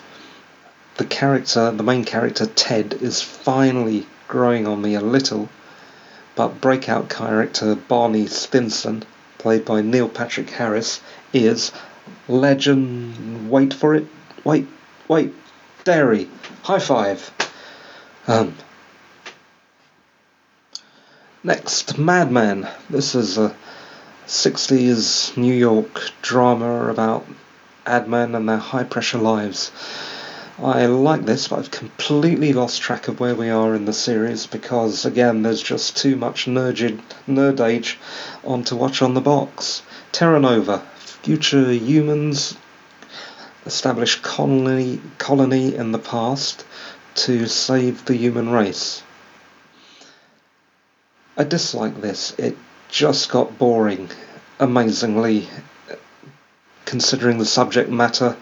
The 0.96 1.04
character, 1.04 1.72
the 1.72 1.84
main 1.84 2.06
character 2.06 2.46
Ted, 2.46 2.94
is 3.02 3.22
finally 3.22 4.08
growing 4.30 4.66
on 4.66 4.82
me 4.82 4.96
a 4.96 5.02
little, 5.02 5.50
but 6.36 6.62
breakout 6.62 7.10
character 7.10 7.76
Barney 7.76 8.28
Stinson, 8.28 9.04
played 9.38 9.66
by 9.66 9.82
Neil 9.82 10.08
Patrick 10.08 10.50
Harris, 10.52 11.02
is 11.34 11.74
legend. 12.30 13.50
Wait 13.50 13.74
for 13.74 13.94
it. 13.94 14.08
Wait, 14.46 14.68
wait. 15.10 15.34
Dairy. 15.84 16.30
High 16.64 16.80
five. 16.80 17.32
Um, 18.26 18.56
next, 21.44 21.98
Mad 21.98 22.32
Men. 22.32 22.70
This 22.90 23.16
is 23.16 23.38
a 23.38 23.54
60s 24.28 25.36
New 25.36 25.54
York 25.54 26.12
drama 26.22 26.90
about 26.90 27.26
ad 27.88 28.08
men 28.08 28.36
and 28.36 28.48
their 28.48 28.58
high 28.58 28.84
pressure 28.84 29.18
lives. 29.18 29.72
I 30.60 30.88
like 30.88 31.26
this, 31.26 31.48
but 31.48 31.60
I've 31.60 31.72
completely 31.72 32.52
lost 32.52 32.82
track 32.82 33.08
of 33.08 33.20
where 33.20 33.36
we 33.36 33.50
are 33.50 33.76
in 33.76 33.86
the 33.86 33.94
series 33.94 34.48
because, 34.48 35.06
again, 35.06 35.44
there's 35.44 35.62
just 35.62 35.96
too 35.96 36.16
much 36.16 36.46
nerd, 36.46 37.00
nerd 37.28 37.60
age 37.60 37.98
on 38.44 38.64
to 38.66 38.76
watch 38.76 39.02
on 39.02 39.14
the 39.14 39.22
box. 39.22 39.84
Terra 40.12 40.40
Nova, 40.40 40.80
future 40.98 41.72
humans 41.72 42.58
establish 43.68 44.20
colony, 44.22 45.00
colony 45.18 45.76
in 45.76 45.92
the 45.92 46.00
past 46.00 46.66
to 47.14 47.48
save 47.48 48.06
the 48.06 48.16
human 48.16 48.50
race. 48.50 49.04
I 51.38 51.44
dislike 51.44 52.02
this. 52.02 52.34
It 52.40 52.58
just 52.90 53.30
got 53.30 53.60
boring 53.60 54.10
amazingly 54.60 55.48
considering 56.88 57.38
the 57.38 57.46
subject 57.46 57.92
matter. 57.92 58.36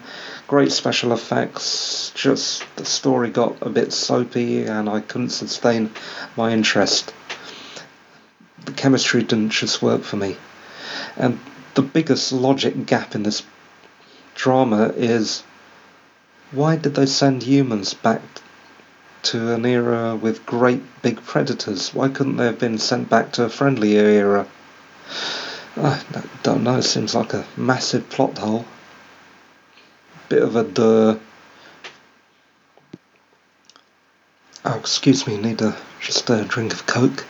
Great 0.46 0.70
special 0.70 1.12
effects, 1.12 2.12
just 2.14 2.64
the 2.76 2.84
story 2.84 3.28
got 3.28 3.60
a 3.60 3.68
bit 3.68 3.92
soapy 3.92 4.64
and 4.64 4.88
I 4.88 5.00
couldn't 5.00 5.30
sustain 5.30 5.90
my 6.36 6.52
interest. 6.52 7.12
The 8.64 8.72
chemistry 8.72 9.22
didn't 9.22 9.50
just 9.50 9.82
work 9.82 10.02
for 10.04 10.16
me. 10.16 10.36
And 11.16 11.40
the 11.74 11.82
biggest 11.82 12.32
logic 12.32 12.86
gap 12.86 13.16
in 13.16 13.24
this 13.24 13.42
drama 14.36 14.92
is 14.96 15.42
why 16.52 16.76
did 16.76 16.94
they 16.94 17.06
send 17.06 17.42
humans 17.42 17.92
back 17.92 18.22
to 19.24 19.54
an 19.54 19.66
era 19.66 20.14
with 20.14 20.46
great 20.46 20.82
big 21.02 21.20
predators. 21.24 21.92
Why 21.92 22.08
couldn't 22.08 22.36
they 22.36 22.46
have 22.46 22.60
been 22.60 22.78
sent 22.78 23.10
back 23.10 23.32
to 23.32 23.44
a 23.44 23.48
friendlier 23.48 24.04
era? 24.04 24.46
Ah, 25.78 26.02
I 26.14 26.22
don't 26.42 26.64
know, 26.64 26.80
seems 26.80 27.14
like 27.14 27.34
a 27.34 27.46
massive 27.56 28.08
plot 28.08 28.38
hole. 28.38 28.64
Bit 30.30 30.42
of 30.42 30.56
a 30.56 30.64
duh. 30.64 31.18
Oh, 34.64 34.78
excuse 34.78 35.26
me, 35.26 35.36
need 35.36 35.60
a 35.60 35.76
just 36.00 36.30
a 36.30 36.44
drink 36.44 36.72
of 36.72 36.86
Coke. 36.86 37.26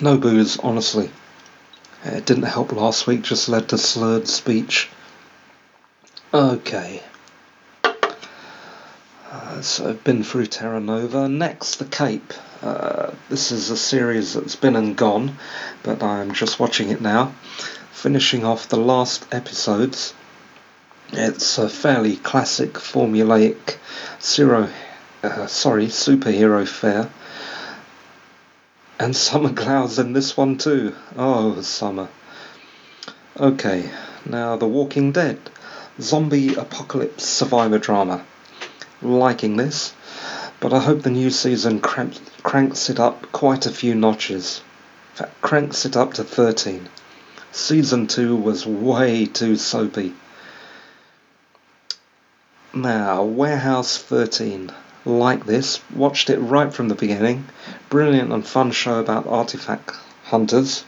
No 0.00 0.16
booze, 0.16 0.58
honestly. 0.58 1.10
It 2.04 2.24
didn't 2.24 2.44
help 2.44 2.72
last 2.72 3.06
week, 3.06 3.22
just 3.22 3.48
led 3.48 3.68
to 3.68 3.78
slurred 3.78 4.26
speech. 4.26 4.88
Okay. 6.32 7.02
Uh, 9.48 9.62
so 9.62 9.88
I've 9.88 10.04
been 10.04 10.22
through 10.24 10.44
Terra 10.44 10.78
Nova. 10.78 11.26
Next, 11.26 11.76
The 11.76 11.86
Cape. 11.86 12.34
Uh, 12.60 13.12
this 13.30 13.50
is 13.50 13.70
a 13.70 13.78
series 13.78 14.34
that's 14.34 14.56
been 14.56 14.76
and 14.76 14.94
gone, 14.94 15.38
but 15.82 16.02
I'm 16.02 16.34
just 16.34 16.60
watching 16.60 16.90
it 16.90 17.00
now. 17.00 17.32
Finishing 17.90 18.44
off 18.44 18.68
the 18.68 18.76
last 18.76 19.24
episodes. 19.32 20.12
It's 21.12 21.56
a 21.56 21.70
fairly 21.70 22.16
classic, 22.16 22.74
formulaic 22.74 23.78
zero, 24.20 24.68
uh, 25.22 25.46
sorry, 25.46 25.86
superhero 25.86 26.68
fare. 26.68 27.08
And 28.98 29.16
Summer 29.26 29.50
Glau's 29.50 29.98
in 29.98 30.12
this 30.12 30.36
one 30.36 30.58
too. 30.58 30.94
Oh, 31.16 31.62
summer. 31.62 32.10
Okay, 33.40 33.90
now 34.26 34.56
The 34.56 34.68
Walking 34.68 35.10
Dead. 35.10 35.40
Zombie 35.98 36.54
apocalypse 36.54 37.24
survivor 37.24 37.78
drama 37.78 38.26
liking 39.02 39.56
this, 39.56 39.92
but 40.60 40.72
I 40.72 40.80
hope 40.80 41.02
the 41.02 41.10
new 41.10 41.30
season 41.30 41.80
cranks, 41.80 42.20
cranks 42.42 42.90
it 42.90 42.98
up 42.98 43.30
quite 43.30 43.66
a 43.66 43.70
few 43.70 43.94
notches. 43.94 44.60
Cranks 45.40 45.84
it 45.84 45.96
up 45.96 46.14
to 46.14 46.24
13. 46.24 46.88
Season 47.52 48.06
2 48.06 48.36
was 48.36 48.66
way 48.66 49.26
too 49.26 49.56
soapy. 49.56 50.14
Now, 52.74 53.22
Warehouse 53.22 53.98
13. 53.98 54.72
Like 55.04 55.46
this, 55.46 55.80
watched 55.94 56.28
it 56.28 56.38
right 56.38 56.72
from 56.72 56.88
the 56.88 56.94
beginning. 56.94 57.46
Brilliant 57.88 58.32
and 58.32 58.46
fun 58.46 58.72
show 58.72 58.98
about 58.98 59.26
artifact 59.26 59.92
hunters. 60.24 60.84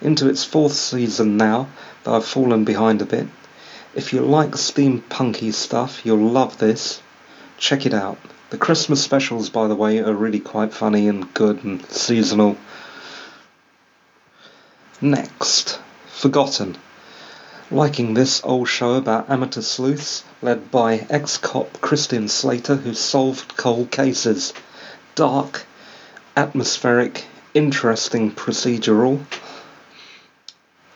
Into 0.00 0.28
its 0.28 0.44
fourth 0.44 0.72
season 0.72 1.36
now, 1.36 1.68
though 2.04 2.16
I've 2.16 2.24
fallen 2.24 2.64
behind 2.64 3.02
a 3.02 3.06
bit. 3.06 3.26
If 3.94 4.12
you 4.12 4.20
like 4.20 4.52
steampunky 4.52 5.52
stuff, 5.52 6.04
you'll 6.04 6.30
love 6.30 6.58
this 6.58 7.02
check 7.64 7.86
it 7.86 7.94
out. 7.94 8.18
The 8.50 8.58
Christmas 8.58 9.02
specials, 9.02 9.48
by 9.48 9.68
the 9.68 9.74
way, 9.74 9.98
are 9.98 10.12
really 10.12 10.38
quite 10.38 10.74
funny 10.74 11.08
and 11.08 11.32
good 11.32 11.64
and 11.64 11.82
seasonal. 11.86 12.58
Next, 15.00 15.80
Forgotten. 16.08 16.76
Liking 17.70 18.12
this 18.12 18.42
old 18.44 18.68
show 18.68 18.96
about 18.96 19.30
amateur 19.30 19.62
sleuths 19.62 20.24
led 20.42 20.70
by 20.70 21.06
ex 21.08 21.38
cop 21.38 21.80
Christian 21.80 22.28
Slater 22.28 22.76
who 22.76 22.92
solved 22.92 23.56
cold 23.56 23.90
cases. 23.90 24.52
Dark, 25.14 25.64
atmospheric, 26.36 27.24
interesting 27.54 28.30
procedural. 28.30 29.24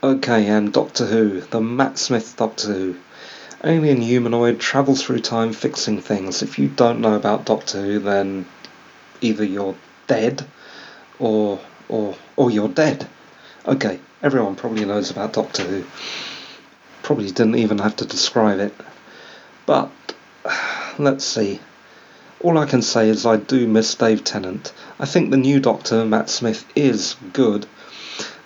Okay, 0.03 0.47
and 0.49 0.71
Doctor 0.71 1.07
Who, 1.07 1.41
the 1.41 1.63
Matt 1.63 1.97
Smith 1.99 2.35
Doctor 2.37 2.75
Who. 2.75 2.97
Alien 3.65 4.01
humanoid 4.01 4.61
travels 4.61 5.03
through 5.03 5.19
time 5.19 5.53
fixing 5.53 6.01
things. 6.01 6.43
If 6.43 6.61
you 6.61 6.69
don't 6.69 7.01
know 7.01 7.15
about 7.15 7.45
Doctor 7.45 7.83
Who, 7.83 7.99
then 7.99 8.47
either 9.21 9.43
you're 9.43 9.75
dead 10.07 10.47
or 11.19 11.59
or 11.89 12.15
or 12.37 12.53
you're 12.53 12.69
dead. 12.69 13.09
Okay, 13.67 13.99
everyone 14.23 14.55
probably 14.55 14.85
knows 14.85 15.11
about 15.11 15.33
Doctor 15.33 15.65
Who. 15.65 15.85
Probably 17.03 17.33
didn't 17.33 17.57
even 17.57 17.79
have 17.79 17.97
to 17.97 18.05
describe 18.05 18.61
it. 18.61 18.75
But 19.67 19.91
let's 20.99 21.25
see. 21.25 21.59
All 22.41 22.59
I 22.59 22.67
can 22.67 22.83
say 22.83 23.09
is 23.09 23.27
I 23.27 23.39
do 23.39 23.67
miss 23.67 23.93
Dave 23.97 24.23
Tennant. 24.23 24.73
I 25.01 25.05
think 25.07 25.33
the 25.33 25.37
new 25.37 25.59
Doctor, 25.59 26.05
Matt 26.05 26.31
Smith, 26.31 26.65
is 26.77 27.17
good, 27.33 27.67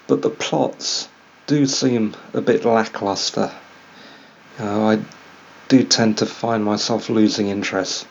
but 0.07 0.23
the 0.23 0.31
plots 0.31 1.09
do 1.47 1.67
seem 1.67 2.17
a 2.33 2.41
bit 2.41 2.65
lackluster. 2.65 3.53
Uh, 4.61 4.85
I 4.85 5.05
do 5.69 5.83
tend 5.83 6.19
to 6.19 6.27
find 6.27 6.65
myself 6.65 7.09
losing 7.09 7.49
interest. 7.49 8.07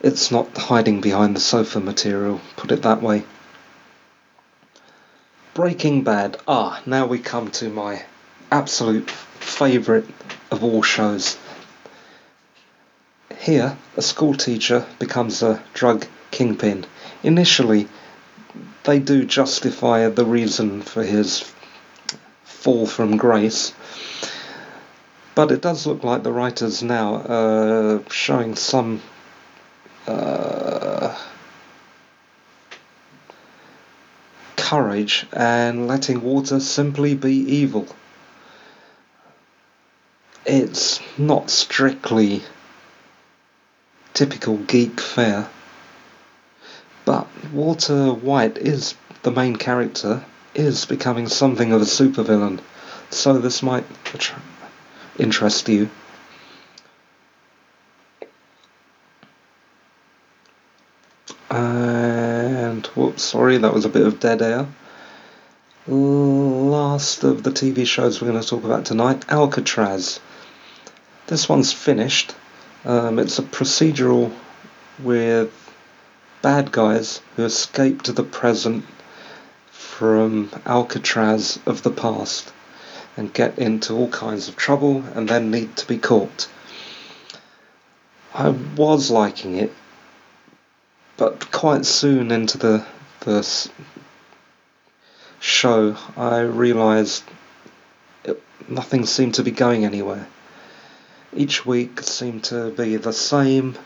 It's 0.00 0.30
not 0.30 0.56
hiding 0.56 1.00
behind 1.00 1.36
the 1.36 1.40
sofa 1.40 1.80
material, 1.80 2.40
put 2.56 2.72
it 2.72 2.82
that 2.82 3.02
way. 3.02 3.24
Breaking 5.54 6.02
Bad. 6.02 6.36
Ah, 6.48 6.82
now 6.84 7.06
we 7.06 7.18
come 7.18 7.50
to 7.52 7.68
my 7.68 8.02
absolute 8.50 9.10
favourite 9.10 10.04
of 10.50 10.64
all 10.64 10.82
shows. 10.82 11.36
Here, 13.38 13.76
a 13.96 14.02
school 14.02 14.34
teacher 14.34 14.86
becomes 14.98 15.42
a 15.42 15.62
drug 15.74 16.06
kingpin. 16.30 16.86
Initially, 17.22 17.88
they 18.84 18.98
do 18.98 19.24
justify 19.24 20.08
the 20.08 20.24
reason 20.24 20.82
for 20.82 21.02
his 21.02 21.53
fall 22.64 22.86
from 22.86 23.18
grace, 23.18 23.74
but 25.34 25.52
it 25.52 25.60
does 25.60 25.86
look 25.86 26.02
like 26.02 26.22
the 26.22 26.32
writers 26.32 26.82
now 26.82 27.16
are 27.28 28.02
showing 28.10 28.56
some 28.56 29.02
uh, 30.06 31.14
courage 34.56 35.26
and 35.30 35.86
letting 35.86 36.22
Walter 36.22 36.58
simply 36.58 37.14
be 37.14 37.34
evil. 37.34 37.86
It's 40.46 41.00
not 41.18 41.50
strictly 41.50 42.44
typical 44.14 44.56
geek 44.56 45.00
fare, 45.00 45.50
but 47.04 47.26
Walter 47.52 48.10
White 48.10 48.56
is 48.56 48.94
the 49.22 49.30
main 49.30 49.56
character, 49.56 50.24
is 50.54 50.84
becoming 50.86 51.28
something 51.28 51.72
of 51.72 51.82
a 51.82 51.84
supervillain, 51.84 52.60
so 53.10 53.38
this 53.38 53.62
might 53.62 53.84
interest 55.18 55.68
you. 55.68 55.90
And 61.50 62.86
whoops, 62.86 63.22
sorry, 63.22 63.58
that 63.58 63.74
was 63.74 63.84
a 63.84 63.88
bit 63.88 64.06
of 64.06 64.18
dead 64.18 64.42
air. 64.42 64.66
Last 65.86 67.24
of 67.24 67.42
the 67.42 67.50
TV 67.50 67.86
shows 67.86 68.20
we're 68.20 68.30
going 68.30 68.40
to 68.40 68.48
talk 68.48 68.64
about 68.64 68.86
tonight 68.86 69.24
Alcatraz. 69.28 70.18
This 71.26 71.48
one's 71.48 71.72
finished. 71.72 72.34
Um, 72.84 73.18
it's 73.18 73.38
a 73.38 73.42
procedural 73.42 74.32
with 74.98 75.52
bad 76.42 76.72
guys 76.72 77.20
who 77.36 77.44
escape 77.44 78.02
to 78.02 78.12
the 78.12 78.22
present 78.22 78.84
from 79.74 80.50
Alcatraz 80.64 81.58
of 81.66 81.82
the 81.82 81.90
past 81.90 82.52
and 83.16 83.32
get 83.32 83.58
into 83.58 83.94
all 83.94 84.08
kinds 84.08 84.48
of 84.48 84.56
trouble 84.56 85.04
and 85.14 85.28
then 85.28 85.50
need 85.50 85.76
to 85.76 85.86
be 85.86 85.98
caught. 85.98 86.48
I 88.34 88.48
was 88.48 89.10
liking 89.10 89.56
it 89.56 89.72
but 91.16 91.50
quite 91.52 91.86
soon 91.86 92.30
into 92.30 92.58
the 92.58 92.84
the 93.20 93.68
show, 95.40 95.96
I 96.16 96.40
realised 96.40 97.22
it, 98.24 98.42
nothing 98.68 99.06
seemed 99.06 99.34
to 99.34 99.42
be 99.42 99.50
going 99.50 99.84
anywhere. 99.84 100.26
Each 101.34 101.64
week 101.64 102.00
seemed 102.00 102.44
to 102.44 102.70
be 102.70 102.96
the 102.96 103.12
same, 103.12 103.76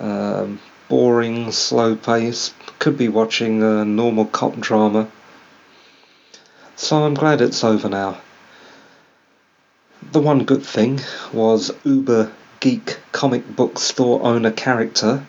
um, 0.00 0.60
boring, 0.88 1.52
slow 1.52 1.96
pace. 1.96 2.52
Could 2.78 2.98
be 2.98 3.08
watching 3.08 3.62
a 3.62 3.84
normal 3.84 4.26
cop 4.26 4.58
drama. 4.60 5.08
So 6.76 7.04
I'm 7.04 7.14
glad 7.14 7.40
it's 7.40 7.64
over 7.64 7.88
now. 7.88 8.18
The 10.12 10.20
one 10.20 10.44
good 10.44 10.64
thing 10.64 11.00
was 11.32 11.70
Uber 11.84 12.30
Geek 12.60 12.98
comic 13.12 13.56
book 13.56 13.78
store 13.78 14.22
owner 14.22 14.50
character 14.50 15.26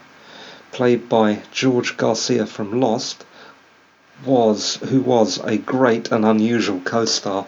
played 0.72 1.08
by 1.08 1.42
George 1.52 1.96
Garcia 1.96 2.46
from 2.46 2.82
Lost, 2.82 3.24
was 4.26 4.76
who 4.76 5.00
was 5.00 5.38
a 5.46 5.58
great 5.58 6.12
and 6.12 6.26
unusual 6.26 6.82
co-star. 6.82 7.46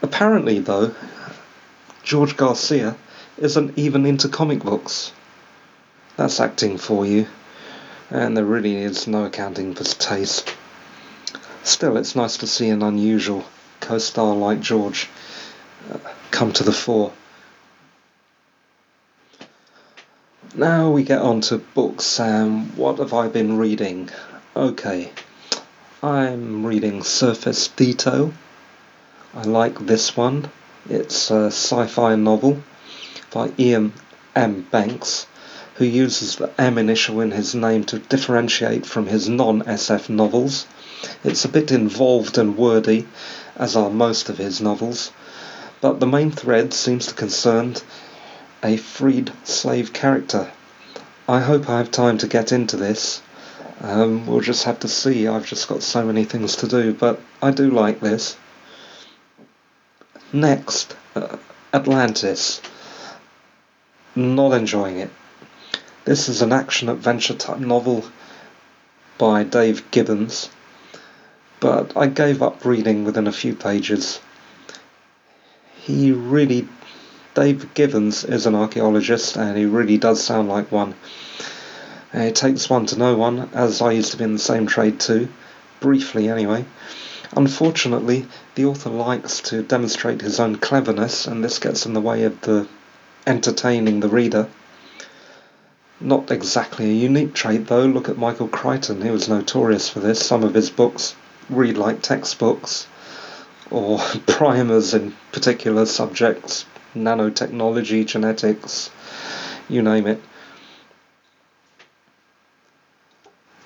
Apparently, 0.00 0.58
though, 0.58 0.94
George 2.02 2.36
Garcia 2.36 2.96
isn't 3.36 3.78
even 3.78 4.06
into 4.06 4.28
comic 4.28 4.60
books. 4.60 5.12
That's 6.16 6.40
acting 6.40 6.78
for 6.78 7.04
you, 7.04 7.26
and 8.10 8.36
there 8.36 8.44
really 8.44 8.76
is 8.76 9.06
no 9.06 9.24
accounting 9.24 9.74
for 9.74 9.84
taste. 9.84 10.54
Still, 11.62 11.96
it's 11.96 12.14
nice 12.14 12.36
to 12.38 12.46
see 12.46 12.68
an 12.68 12.82
unusual 12.82 13.44
co-star 13.80 14.34
like 14.34 14.60
George 14.60 15.08
uh, 15.92 15.98
come 16.30 16.52
to 16.52 16.64
the 16.64 16.72
fore. 16.72 17.12
Now 20.54 20.90
we 20.90 21.02
get 21.02 21.20
on 21.20 21.40
to 21.42 21.58
books 21.58 22.20
and 22.20 22.76
what 22.76 22.98
have 22.98 23.12
I 23.12 23.28
been 23.28 23.56
reading? 23.58 24.10
Okay, 24.54 25.10
I'm 26.02 26.64
reading 26.64 27.02
Surface 27.02 27.68
Detail. 27.68 28.32
I 29.34 29.42
like 29.42 29.78
this 29.80 30.16
one. 30.16 30.50
It's 30.88 31.30
a 31.30 31.46
sci 31.46 31.86
fi 31.86 32.14
novel 32.14 32.62
by 33.32 33.50
Iain 33.58 33.92
M. 34.36 34.68
Banks, 34.70 35.26
who 35.74 35.84
uses 35.84 36.36
the 36.36 36.50
M 36.58 36.78
initial 36.78 37.20
in 37.20 37.32
his 37.32 37.54
name 37.54 37.84
to 37.84 37.98
differentiate 37.98 38.86
from 38.86 39.06
his 39.08 39.28
non 39.28 39.62
SF 39.62 40.08
novels. 40.08 40.66
It's 41.24 41.44
a 41.44 41.48
bit 41.48 41.72
involved 41.72 42.38
and 42.38 42.56
wordy, 42.56 43.06
as 43.56 43.74
are 43.76 43.90
most 43.90 44.28
of 44.28 44.38
his 44.38 44.60
novels, 44.60 45.10
but 45.80 46.00
the 46.00 46.06
main 46.06 46.30
thread 46.30 46.72
seems 46.72 47.06
to 47.06 47.14
concern 47.14 47.74
a 48.62 48.76
freed 48.76 49.32
slave 49.42 49.92
character. 49.92 50.50
I 51.28 51.40
hope 51.40 51.68
I 51.68 51.78
have 51.78 51.90
time 51.90 52.18
to 52.18 52.28
get 52.28 52.52
into 52.52 52.76
this. 52.76 53.20
Um, 53.80 54.26
we'll 54.26 54.40
just 54.40 54.64
have 54.64 54.80
to 54.80 54.88
see. 54.88 55.26
I've 55.26 55.46
just 55.46 55.68
got 55.68 55.82
so 55.82 56.04
many 56.04 56.24
things 56.24 56.56
to 56.56 56.68
do, 56.68 56.94
but 56.94 57.20
I 57.42 57.50
do 57.50 57.70
like 57.70 58.00
this. 58.00 58.36
Next, 60.32 60.96
uh, 61.14 61.36
Atlantis. 61.72 62.60
Not 64.14 64.52
enjoying 64.52 64.98
it. 64.98 65.10
This 66.04 66.28
is 66.28 66.42
an 66.42 66.52
action 66.52 66.90
adventure 66.90 67.32
type 67.32 67.58
novel 67.58 68.04
by 69.16 69.42
Dave 69.42 69.90
Gibbins, 69.90 70.50
but 71.60 71.96
I 71.96 72.08
gave 72.08 72.42
up 72.42 72.62
reading 72.62 73.04
within 73.04 73.26
a 73.26 73.32
few 73.32 73.54
pages. 73.54 74.20
He 75.76 76.12
really 76.12 76.68
Dave 77.34 77.72
Gibbins 77.72 78.22
is 78.22 78.44
an 78.44 78.54
archaeologist 78.54 79.36
and 79.36 79.56
he 79.56 79.64
really 79.64 79.96
does 79.96 80.22
sound 80.22 80.46
like 80.48 80.70
one. 80.70 80.94
It 82.12 82.36
takes 82.36 82.68
one 82.68 82.84
to 82.86 82.98
know 82.98 83.16
one, 83.16 83.48
as 83.54 83.80
I 83.80 83.92
used 83.92 84.10
to 84.10 84.18
be 84.18 84.24
in 84.24 84.34
the 84.34 84.38
same 84.38 84.66
trade 84.66 85.00
too, 85.00 85.28
briefly 85.80 86.28
anyway. 86.28 86.66
Unfortunately, 87.34 88.26
the 88.56 88.66
author 88.66 88.90
likes 88.90 89.40
to 89.40 89.62
demonstrate 89.62 90.20
his 90.20 90.38
own 90.38 90.56
cleverness, 90.56 91.26
and 91.26 91.42
this 91.42 91.58
gets 91.58 91.86
in 91.86 91.94
the 91.94 92.00
way 92.00 92.24
of 92.24 92.42
the 92.42 92.68
entertaining 93.26 94.00
the 94.00 94.08
reader. 94.08 94.48
Not 96.00 96.30
exactly 96.30 96.86
a 96.86 96.92
unique 96.92 97.34
trait 97.34 97.66
though, 97.66 97.86
look 97.86 98.08
at 98.08 98.18
Michael 98.18 98.48
Crichton, 98.48 99.00
he 99.02 99.10
was 99.10 99.28
notorious 99.28 99.88
for 99.88 100.00
this. 100.00 100.24
Some 100.24 100.42
of 100.42 100.54
his 100.54 100.70
books 100.70 101.14
read 101.48 101.78
like 101.78 102.02
textbooks, 102.02 102.86
or 103.70 103.98
primers 104.26 104.92
in 104.92 105.14
particular 105.32 105.86
subjects, 105.86 106.66
nanotechnology, 106.94 108.06
genetics, 108.06 108.90
you 109.68 109.82
name 109.82 110.06
it. 110.06 110.20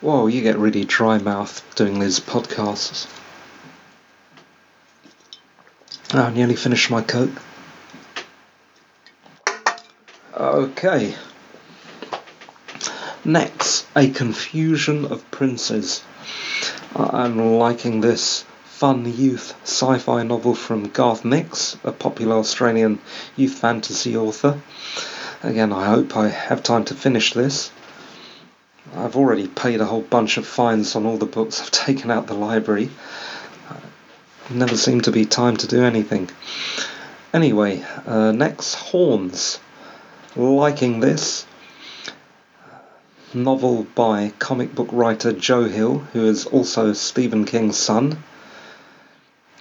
Whoa, 0.00 0.28
you 0.28 0.42
get 0.42 0.58
really 0.58 0.84
dry 0.84 1.18
mouth 1.18 1.64
doing 1.74 1.98
these 1.98 2.20
podcasts. 2.20 3.08
Oh, 6.14 6.22
I 6.22 6.30
nearly 6.30 6.56
finished 6.56 6.90
my 6.90 7.02
coke. 7.02 7.42
Okay. 10.36 11.16
Next, 13.28 13.84
A 13.94 14.08
Confusion 14.08 15.04
of 15.04 15.30
Princes. 15.30 16.02
I'm 16.96 17.38
liking 17.58 18.00
this 18.00 18.46
fun 18.64 19.04
youth 19.04 19.54
sci 19.64 19.98
fi 19.98 20.22
novel 20.22 20.54
from 20.54 20.88
Garth 20.88 21.26
Nix, 21.26 21.76
a 21.84 21.92
popular 21.92 22.36
Australian 22.36 23.00
youth 23.36 23.52
fantasy 23.52 24.16
author. 24.16 24.62
Again, 25.42 25.74
I 25.74 25.84
hope 25.84 26.16
I 26.16 26.28
have 26.28 26.62
time 26.62 26.86
to 26.86 26.94
finish 26.94 27.34
this. 27.34 27.70
I've 28.96 29.14
already 29.14 29.46
paid 29.46 29.82
a 29.82 29.84
whole 29.84 30.00
bunch 30.00 30.38
of 30.38 30.46
fines 30.46 30.96
on 30.96 31.04
all 31.04 31.18
the 31.18 31.26
books 31.26 31.60
I've 31.60 31.70
taken 31.86 32.10
out 32.10 32.28
the 32.28 32.32
library. 32.32 32.88
Never 34.48 34.78
seemed 34.78 35.04
to 35.04 35.12
be 35.12 35.26
time 35.26 35.58
to 35.58 35.66
do 35.66 35.84
anything. 35.84 36.30
Anyway, 37.34 37.84
uh, 38.06 38.32
next, 38.32 38.74
Horns. 38.76 39.60
Liking 40.34 41.00
this 41.00 41.44
novel 43.34 43.86
by 43.94 44.32
comic 44.38 44.74
book 44.74 44.88
writer 44.90 45.32
Joe 45.32 45.64
Hill, 45.64 45.98
who 46.12 46.24
is 46.24 46.46
also 46.46 46.92
Stephen 46.92 47.44
King's 47.44 47.76
son. 47.76 48.22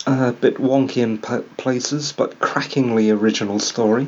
A 0.06 0.32
bit 0.32 0.56
wonky 0.56 0.98
in 0.98 1.18
places, 1.18 2.14
but 2.14 2.40
crackingly 2.40 3.10
original 3.10 3.60
story. 3.60 4.08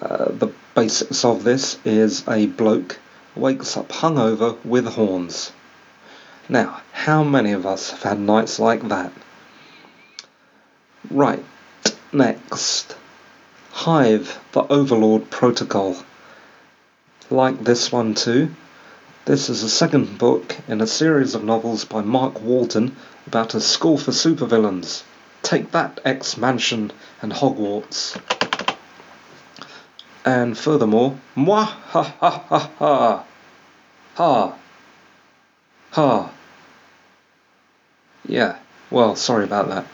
Uh, 0.00 0.32
the 0.32 0.48
basics 0.74 1.24
of 1.24 1.44
this 1.44 1.78
is 1.84 2.26
a 2.26 2.46
bloke 2.46 2.98
wakes 3.36 3.76
up 3.76 3.90
hungover 3.90 4.56
with 4.64 4.86
horns. 4.86 5.52
Now, 6.48 6.80
how 6.92 7.22
many 7.22 7.52
of 7.52 7.66
us 7.66 7.90
have 7.90 8.02
had 8.02 8.20
nights 8.20 8.58
like 8.58 8.88
that? 8.88 9.12
Right, 11.10 11.44
next. 12.12 12.96
Hive, 13.72 14.38
the 14.52 14.62
Overlord 14.62 15.30
Protocol. 15.30 15.96
Like 17.32 17.64
this 17.64 17.90
one 17.90 18.12
too. 18.12 18.54
This 19.24 19.48
is 19.48 19.62
the 19.62 19.68
second 19.70 20.18
book 20.18 20.54
in 20.68 20.82
a 20.82 20.86
series 20.86 21.34
of 21.34 21.42
novels 21.42 21.86
by 21.86 22.02
Mark 22.02 22.42
Walden 22.42 22.94
about 23.26 23.54
a 23.54 23.60
school 23.62 23.96
for 23.96 24.10
supervillains. 24.10 25.02
Take 25.42 25.70
that, 25.70 25.98
X 26.04 26.36
Mansion 26.36 26.92
and 27.22 27.32
Hogwarts. 27.32 28.20
And 30.26 30.58
furthermore, 30.58 31.16
moi 31.34 31.64
ha 31.64 32.02
ha 32.02 32.44
ha 32.50 32.70
ha 32.78 33.24
ha 34.14 34.54
ha. 35.92 36.30
Yeah, 38.28 38.58
well, 38.90 39.16
sorry 39.16 39.44
about 39.44 39.68
that. 39.70 39.86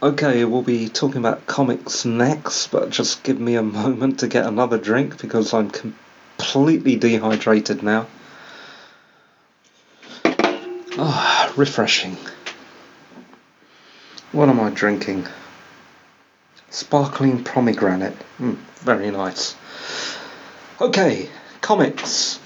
Okay, 0.00 0.44
we'll 0.44 0.62
be 0.62 0.88
talking 0.88 1.18
about 1.18 1.48
comics 1.48 2.04
next, 2.04 2.68
but 2.68 2.90
just 2.90 3.24
give 3.24 3.40
me 3.40 3.56
a 3.56 3.62
moment 3.80 4.20
to 4.20 4.28
get 4.28 4.46
another 4.46 4.78
drink 4.78 5.20
because 5.20 5.52
I'm 5.52 5.70
completely 5.70 6.94
dehydrated 6.94 7.82
now. 7.82 8.06
Ah, 10.96 11.52
refreshing. 11.56 12.16
What 14.30 14.48
am 14.48 14.60
I 14.60 14.70
drinking? 14.70 15.26
Sparkling 16.70 17.42
pomegranate. 17.42 18.16
Mm, 18.38 18.54
very 18.76 19.10
nice. 19.10 19.56
Okay, 20.80 21.28
comics. 21.60 22.38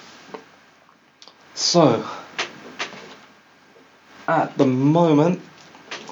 So, 1.55 2.09
at 4.27 4.57
the 4.57 4.65
moment, 4.65 5.43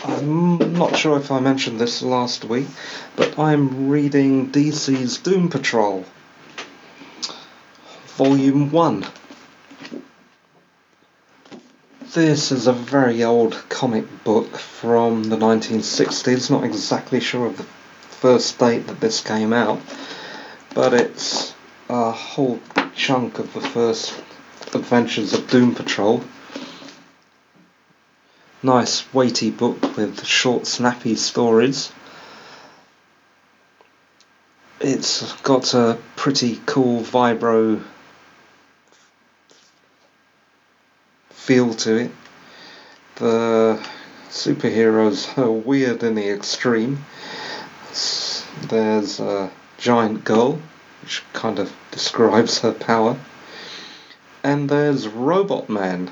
I'm 0.03 0.73
not 0.73 0.97
sure 0.97 1.19
if 1.19 1.31
I 1.31 1.41
mentioned 1.41 1.79
this 1.79 2.01
last 2.01 2.47
week, 2.47 2.69
but 3.17 3.39
I'm 3.39 3.91
reading 3.91 4.51
DC's 4.51 5.19
Doom 5.19 5.51
Patrol, 5.51 6.07
Volume 8.17 8.71
1. 8.71 9.07
This 12.15 12.51
is 12.51 12.67
a 12.67 12.73
very 12.73 13.23
old 13.23 13.63
comic 13.69 14.25
book 14.25 14.57
from 14.57 15.25
the 15.25 15.37
1960s, 15.37 16.51
not 16.51 16.65
exactly 16.65 17.21
sure 17.21 17.47
of 17.47 17.59
the 17.59 17.65
first 17.65 18.59
date 18.59 18.87
that 18.87 19.01
this 19.01 19.21
came 19.21 19.53
out, 19.53 19.81
but 20.75 20.95
it's 20.95 21.55
a 21.91 22.11
whole 22.11 22.59
chunk 22.95 23.39
of 23.39 23.53
the 23.53 23.61
first 23.61 24.15
adventures 24.73 25.35
of 25.35 25.51
Doom 25.51 25.75
Patrol 25.75 26.25
nice 28.63 29.13
weighty 29.15 29.51
book 29.51 29.97
with 29.97 30.25
short 30.25 30.67
snappy 30.67 31.17
stories. 31.17 31.93
It's 34.81 35.33
got 35.43 35.75
a 35.75 35.99
pretty 36.17 36.61
cool 36.67 37.03
vibro 37.03 37.83
feel 41.31 41.75
to 41.75 41.97
it. 41.97 42.11
The 43.17 43.81
superheroes 44.31 45.37
are 45.39 45.51
weird 45.51 46.03
in 46.03 46.15
the 46.15 46.31
extreme. 46.31 47.05
There's 48.69 49.21
a 49.21 49.51
giant 49.79 50.25
girl, 50.25 50.61
which 51.03 51.23
kind 51.33 51.59
of 51.59 51.75
describes 51.91 52.61
her 52.61 52.73
power. 52.73 53.19
And 54.43 54.69
there's 54.69 55.09
Robot 55.09 55.69
Man, 55.69 56.11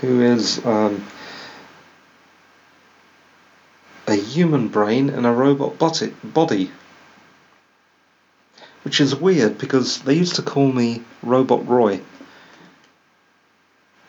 who 0.00 0.22
is 0.22 0.64
um, 0.64 1.06
a 4.10 4.16
human 4.16 4.68
brain 4.68 5.10
and 5.10 5.26
a 5.26 5.32
robot 5.32 5.78
body. 5.78 6.70
Which 8.82 9.00
is 9.00 9.14
weird 9.14 9.58
because 9.58 10.00
they 10.00 10.14
used 10.14 10.36
to 10.36 10.42
call 10.42 10.72
me 10.72 11.02
Robot 11.22 11.68
Roy. 11.68 12.00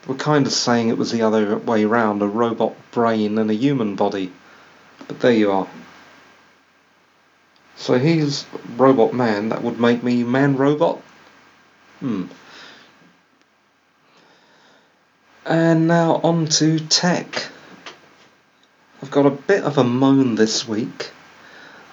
We're 0.06 0.16
kind 0.16 0.46
of 0.46 0.52
saying 0.52 0.88
it 0.88 0.98
was 0.98 1.12
the 1.12 1.22
other 1.22 1.56
way 1.58 1.84
round 1.84 2.22
a 2.22 2.26
robot 2.26 2.74
brain 2.90 3.38
and 3.38 3.50
a 3.50 3.54
human 3.54 3.94
body. 3.94 4.32
But 5.06 5.20
there 5.20 5.32
you 5.32 5.52
are. 5.52 5.68
So 7.76 7.98
he's 7.98 8.44
Robot 8.76 9.12
Man, 9.12 9.50
that 9.50 9.62
would 9.62 9.78
make 9.78 10.02
me 10.02 10.24
Man 10.24 10.56
Robot? 10.56 11.00
Hmm. 12.00 12.26
And 15.44 15.88
now 15.88 16.20
on 16.22 16.46
to 16.46 16.78
tech. 16.78 17.48
I've 19.02 19.10
got 19.10 19.26
a 19.26 19.30
bit 19.30 19.64
of 19.64 19.78
a 19.78 19.82
moan 19.82 20.36
this 20.36 20.68
week. 20.68 21.10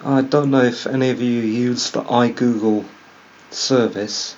I 0.05 0.21
don't 0.21 0.51
know 0.51 0.61
if 0.61 0.85
any 0.85 1.09
of 1.09 1.19
you 1.19 1.41
use 1.41 1.89
the 1.89 2.03
iGoogle 2.03 2.85
service. 3.49 4.37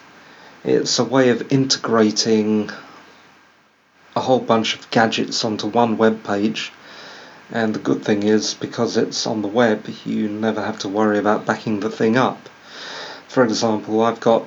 It's 0.63 0.97
a 0.97 1.03
way 1.03 1.31
of 1.31 1.51
integrating 1.51 2.69
a 4.15 4.21
whole 4.21 4.39
bunch 4.39 4.75
of 4.75 4.89
gadgets 4.89 5.43
onto 5.43 5.67
one 5.67 5.97
web 5.97 6.23
page. 6.23 6.71
And 7.51 7.75
the 7.75 7.79
good 7.79 8.05
thing 8.05 8.23
is, 8.23 8.53
because 8.53 8.95
it's 8.95 9.27
on 9.27 9.41
the 9.41 9.49
web, 9.49 9.85
you 10.05 10.29
never 10.29 10.63
have 10.63 10.79
to 10.79 10.87
worry 10.87 11.19
about 11.19 11.45
backing 11.45 11.81
the 11.81 11.89
thing 11.89 12.15
up. 12.15 12.47
For 13.27 13.43
example, 13.43 14.01
I've 14.01 14.21
got 14.21 14.45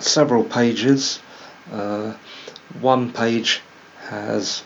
several 0.00 0.42
pages. 0.42 1.20
Uh, 1.72 2.14
one 2.80 3.12
page 3.12 3.60
has 4.08 4.64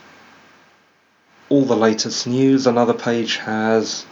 all 1.49 1.65
the 1.65 1.77
latest 1.77 2.27
news. 2.27 2.67
Another 2.67 2.95
page 2.95 3.37
has 3.37 4.05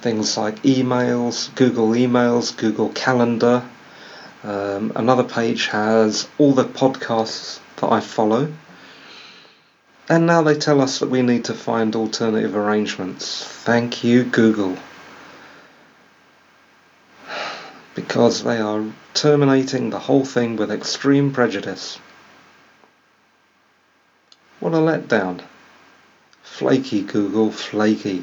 things 0.00 0.36
like 0.36 0.62
emails, 0.62 1.54
Google 1.54 1.88
emails, 1.90 2.56
Google 2.56 2.90
Calendar. 2.90 3.62
Um, 4.42 4.92
another 4.96 5.24
page 5.24 5.66
has 5.66 6.28
all 6.38 6.52
the 6.52 6.64
podcasts 6.64 7.60
that 7.76 7.92
I 7.92 8.00
follow. 8.00 8.52
And 10.08 10.26
now 10.26 10.42
they 10.42 10.56
tell 10.56 10.80
us 10.80 10.98
that 11.00 11.10
we 11.10 11.22
need 11.22 11.44
to 11.46 11.54
find 11.54 11.94
alternative 11.94 12.56
arrangements. 12.56 13.44
Thank 13.44 14.04
you, 14.04 14.24
Google. 14.24 14.76
Because 17.92 18.44
they 18.44 18.58
are 18.58 18.84
terminating 19.14 19.90
the 19.90 19.98
whole 19.98 20.24
thing 20.24 20.56
with 20.56 20.70
extreme 20.70 21.32
prejudice. 21.32 21.98
What 24.60 24.72
a 24.72 24.76
letdown. 24.76 25.42
Flaky, 26.60 27.00
Google, 27.00 27.50
flaky. 27.50 28.22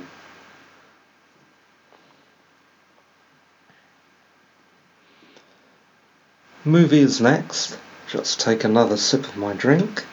Movies 6.64 7.20
next. 7.20 7.80
Just 8.08 8.40
take 8.40 8.64
another 8.64 8.96
sip 8.96 9.28
of 9.28 9.38
my 9.38 9.54
drink. 9.54 10.06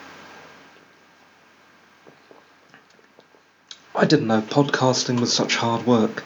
I 3.94 4.06
didn't 4.06 4.28
know 4.28 4.40
podcasting 4.40 5.20
was 5.20 5.34
such 5.34 5.56
hard 5.56 5.86
work. 5.86 6.24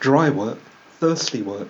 Dry 0.00 0.30
work, 0.30 0.60
thirsty 0.98 1.42
work. 1.42 1.68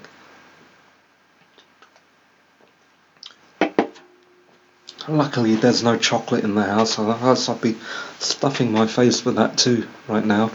Luckily, 5.09 5.57
there's 5.57 5.83
no 5.83 5.97
chocolate 5.97 6.45
in 6.45 6.55
the 6.55 6.65
house, 6.65 6.99
otherwise 6.99 7.49
I'd 7.49 7.63
be 7.63 7.79
stuffing 8.19 8.73
my 8.73 8.87
face 8.87 9.25
with 9.25 9.37
that 9.37 9.57
too 9.57 9.89
right 10.07 10.25
now. 10.25 10.51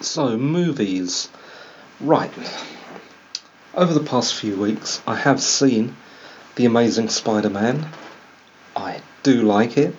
So, 0.00 0.36
movies. 0.36 1.28
Right. 2.00 2.32
Over 3.72 3.94
the 3.94 4.00
past 4.00 4.34
few 4.34 4.56
weeks, 4.56 5.00
I 5.06 5.14
have 5.14 5.40
seen 5.40 5.94
The 6.56 6.64
Amazing 6.64 7.10
Spider 7.10 7.50
Man. 7.50 7.86
I 8.74 9.00
do 9.22 9.42
like 9.42 9.78
it. 9.78 9.94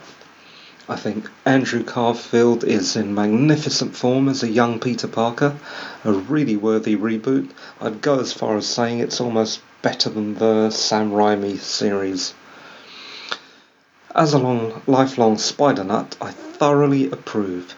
I 0.90 0.98
think 0.98 1.30
Andrew 1.46 1.84
Garfield 1.84 2.66
is 2.66 2.98
in 2.98 3.16
magnificent 3.16 3.96
form 3.96 4.28
as 4.28 4.44
a 4.44 4.50
young 4.50 4.82
Peter 4.82 5.08
Parker, 5.08 5.56
a 6.04 6.12
really 6.12 6.58
worthy 6.58 6.98
reboot. 6.98 7.50
I'd 7.80 8.02
go 8.02 8.20
as 8.20 8.34
far 8.34 8.58
as 8.58 8.68
saying 8.68 9.00
it's 9.00 9.22
almost 9.22 9.62
better 9.82 10.10
than 10.10 10.36
the 10.36 10.70
Sam 10.70 11.12
Raimi 11.12 11.58
series. 11.58 12.34
As 14.14 14.34
a 14.34 14.40
long, 14.40 14.82
lifelong 14.88 15.38
spider 15.38 15.86
nut, 15.86 16.18
I 16.20 16.32
thoroughly 16.32 17.10
approve. 17.10 17.74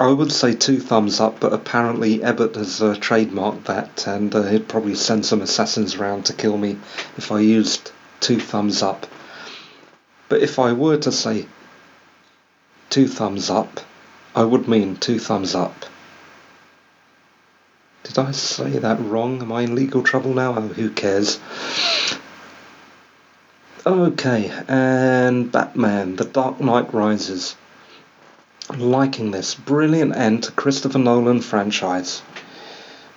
I 0.00 0.10
would 0.10 0.32
say 0.32 0.54
two 0.54 0.80
thumbs 0.80 1.20
up, 1.20 1.38
but 1.38 1.52
apparently 1.52 2.20
Ebert 2.22 2.56
has 2.56 2.82
uh, 2.82 2.94
trademarked 2.94 3.64
that, 3.64 4.06
and 4.08 4.34
uh, 4.34 4.42
he'd 4.42 4.66
probably 4.66 4.96
send 4.96 5.24
some 5.24 5.40
assassins 5.40 5.94
around 5.94 6.26
to 6.26 6.32
kill 6.32 6.56
me 6.56 6.78
if 7.16 7.30
I 7.30 7.40
used 7.40 7.92
two 8.18 8.40
thumbs 8.40 8.82
up. 8.82 9.06
But 10.28 10.42
if 10.42 10.58
I 10.58 10.72
were 10.72 10.96
to 10.96 11.12
say 11.12 11.46
two 12.90 13.06
thumbs 13.06 13.50
up, 13.50 13.80
I 14.34 14.42
would 14.42 14.66
mean 14.66 14.96
two 14.96 15.20
thumbs 15.20 15.54
up. 15.54 15.86
Did 18.02 18.18
I 18.18 18.32
say 18.32 18.78
that 18.78 18.98
wrong? 18.98 19.42
Am 19.42 19.52
I 19.52 19.62
in 19.62 19.76
legal 19.76 20.02
trouble 20.02 20.34
now? 20.34 20.56
Oh, 20.56 20.68
who 20.68 20.90
cares? 20.90 21.38
Okay, 23.84 24.52
and 24.68 25.50
Batman, 25.50 26.14
The 26.14 26.24
Dark 26.24 26.60
Knight 26.60 26.94
Rises. 26.94 27.56
Liking 28.70 29.32
this. 29.32 29.56
Brilliant 29.56 30.14
end 30.14 30.44
to 30.44 30.52
Christopher 30.52 31.00
Nolan 31.00 31.40
franchise. 31.40 32.22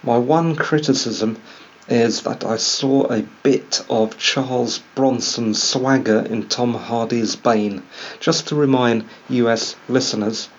My 0.01 0.17
one 0.17 0.55
criticism 0.55 1.39
is 1.87 2.23
that 2.23 2.43
I 2.43 2.57
saw 2.57 3.03
a 3.13 3.21
bit 3.43 3.85
of 3.91 4.17
Charles 4.17 4.79
Bronson's 4.95 5.61
swagger 5.61 6.21
in 6.21 6.49
Tom 6.49 6.73
Hardy's 6.73 7.35
Bane. 7.35 7.83
Just 8.19 8.47
to 8.47 8.55
remind 8.55 9.05
US 9.29 9.75
listeners, 9.87 10.49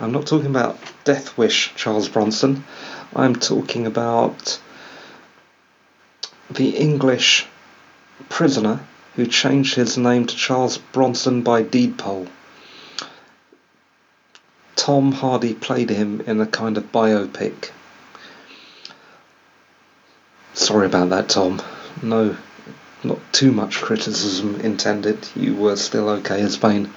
I'm 0.00 0.10
not 0.10 0.26
talking 0.26 0.50
about 0.50 0.76
Death 1.04 1.38
Wish 1.38 1.72
Charles 1.76 2.08
Bronson. 2.08 2.64
I'm 3.14 3.36
talking 3.36 3.86
about 3.86 4.58
the 6.50 6.70
English 6.70 7.46
prisoner 8.28 8.80
who 9.16 9.26
changed 9.26 9.74
his 9.74 9.98
name 9.98 10.26
to 10.26 10.36
Charles 10.36 10.78
Bronson 10.78 11.42
by 11.42 11.62
deed 11.62 11.98
poll. 11.98 12.28
Tom 14.76 15.12
Hardy 15.12 15.54
played 15.54 15.90
him 15.90 16.22
in 16.22 16.40
a 16.40 16.46
kind 16.46 16.76
of 16.76 16.90
biopic. 16.90 17.70
Sorry 20.54 20.86
about 20.86 21.10
that, 21.10 21.28
Tom. 21.28 21.62
No, 22.02 22.36
not 23.04 23.18
too 23.32 23.52
much 23.52 23.80
criticism 23.80 24.60
intended. 24.60 25.18
You 25.34 25.54
were 25.54 25.76
still 25.76 26.08
okay 26.08 26.40
as 26.40 26.56
Bane. 26.56 26.92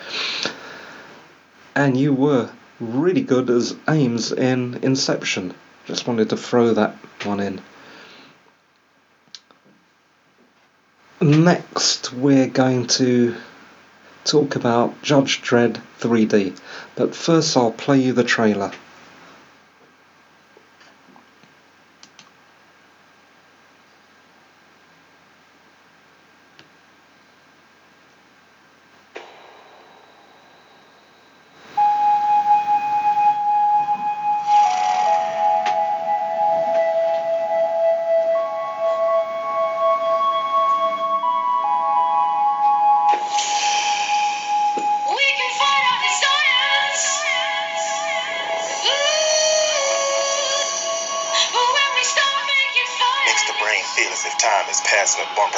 And 1.76 1.98
you 1.98 2.14
were 2.14 2.50
really 2.80 3.22
good 3.22 3.50
as 3.50 3.76
Eames 3.90 4.32
in 4.32 4.80
Inception. 4.82 5.54
Just 5.86 6.08
wanted 6.08 6.30
to 6.30 6.38
throw 6.38 6.74
that 6.74 6.96
one 7.24 7.40
in. 7.40 7.62
Next, 11.22 12.12
we're 12.12 12.48
going 12.48 12.88
to 12.88 13.36
talk 14.26 14.58
about 14.58 15.02
Judge 15.02 15.42
Dredd 15.42 15.80
3D, 16.02 16.60
but 16.96 17.16
first 17.16 17.56
I'll 17.56 17.72
play 17.72 18.00
you 18.02 18.12
the 18.12 18.26
trailer. 18.26 18.74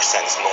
sense. 0.08 0.47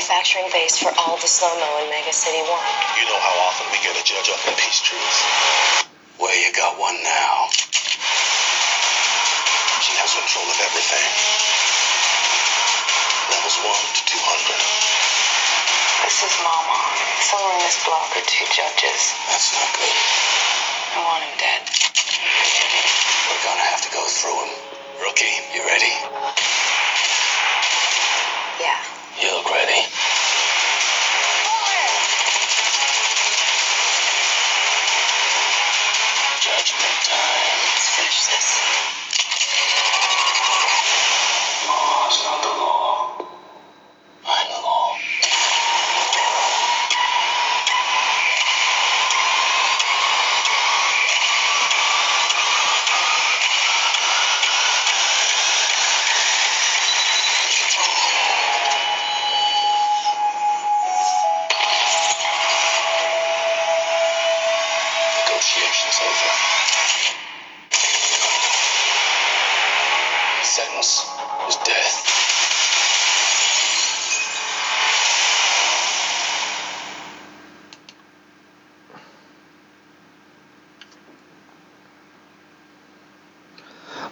Manufacturing 0.00 0.48
base 0.52 0.78
for 0.78 0.92
all 0.96 1.16
the 1.20 1.26
slow-mo 1.26 1.84
in 1.84 1.90
Mega 1.90 2.12
City 2.12 2.40
1. 2.40 2.46
You 2.46 3.04
know 3.04 3.20
how 3.20 3.34
often 3.48 3.66
we 3.68 3.76
get 3.84 3.92
a 3.96 4.04
judge 4.04 4.32
up 4.32 4.40
in 4.48 4.54
Peach 4.56 4.80
Trees. 4.80 5.16
Well, 6.16 6.32
you 6.32 6.52
got 6.56 6.78
one 6.78 6.96
now. 7.04 7.52
She 9.84 9.92
has 10.00 10.08
control 10.16 10.48
of 10.48 10.58
everything. 10.62 11.10
Levels 13.28 13.56
1 13.60 13.70
to 13.70 14.02
200. 14.08 14.56
This 16.06 16.18
is 16.24 16.34
Mama. 16.40 16.80
Somewhere 17.20 17.56
in 17.58 17.64
this 17.66 17.80
block 17.84 18.08
are 18.16 18.24
two 18.24 18.46
judges. 18.56 19.00
That's 19.28 19.52
not 19.52 19.68
good. 19.74 19.96
I 20.96 21.04
want 21.04 21.28
him 21.28 21.34
dead. 21.36 21.60
We're 23.28 23.42
gonna 23.42 23.68
have 23.68 23.82
to 23.84 23.90
go 23.90 24.06
through 24.06 24.38
him. 24.48 24.69
Rookie, 25.10 25.24
you 25.52 25.60
ready? 25.66 25.90
Yeah. 28.60 28.78
You 29.20 29.34
look 29.34 29.50
ready. 29.50 29.82
Judgment 36.38 36.98
time. 37.02 37.58
Let's 37.74 37.88
finish 37.88 38.26
this. 38.26 38.99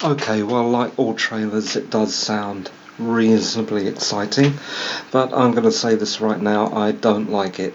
Okay, 0.09 0.43
well, 0.43 0.71
like 0.71 0.99
all 0.99 1.13
trailers, 1.13 1.77
it 1.77 1.91
does 1.91 2.15
sound 2.15 2.71
reasonably 2.99 3.87
exciting, 3.89 4.55
but 5.11 5.35
I'm 5.35 5.51
going 5.51 5.65
to 5.65 5.71
say 5.71 5.97
this 5.97 6.19
right 6.23 6.41
now 6.41 6.73
I 6.75 6.93
don't 6.93 7.31
like 7.31 7.61
it. 7.61 7.75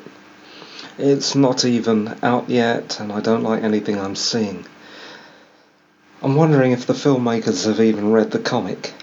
It's 0.98 1.36
not 1.36 1.63
even 1.63 2.17
out 2.24 2.50
yet, 2.50 3.00
and 3.00 3.12
I 3.12 3.19
don't 3.19 3.43
like 3.43 3.62
anything 3.62 4.00
I'm 4.00 4.15
seeing. 4.15 4.65
I'm 6.24 6.34
wondering 6.36 6.72
if 6.72 6.88
the 6.88 6.93
filmmakers 6.93 7.67
have 7.67 7.80
even 7.80 8.12
read 8.12 8.32
the 8.32 8.39
comic. 8.39 8.96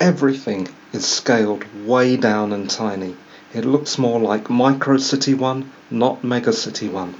Everything 0.00 0.66
is 0.92 1.06
scaled 1.06 1.64
way 1.86 2.16
down 2.16 2.52
and 2.52 2.68
tiny. 2.68 3.14
It 3.54 3.64
looks 3.64 3.98
more 3.98 4.18
like 4.18 4.50
Micro 4.50 4.96
City 4.96 5.34
1, 5.34 5.70
not 5.92 6.24
Mega 6.24 6.52
City 6.52 6.88
1. 6.88 7.14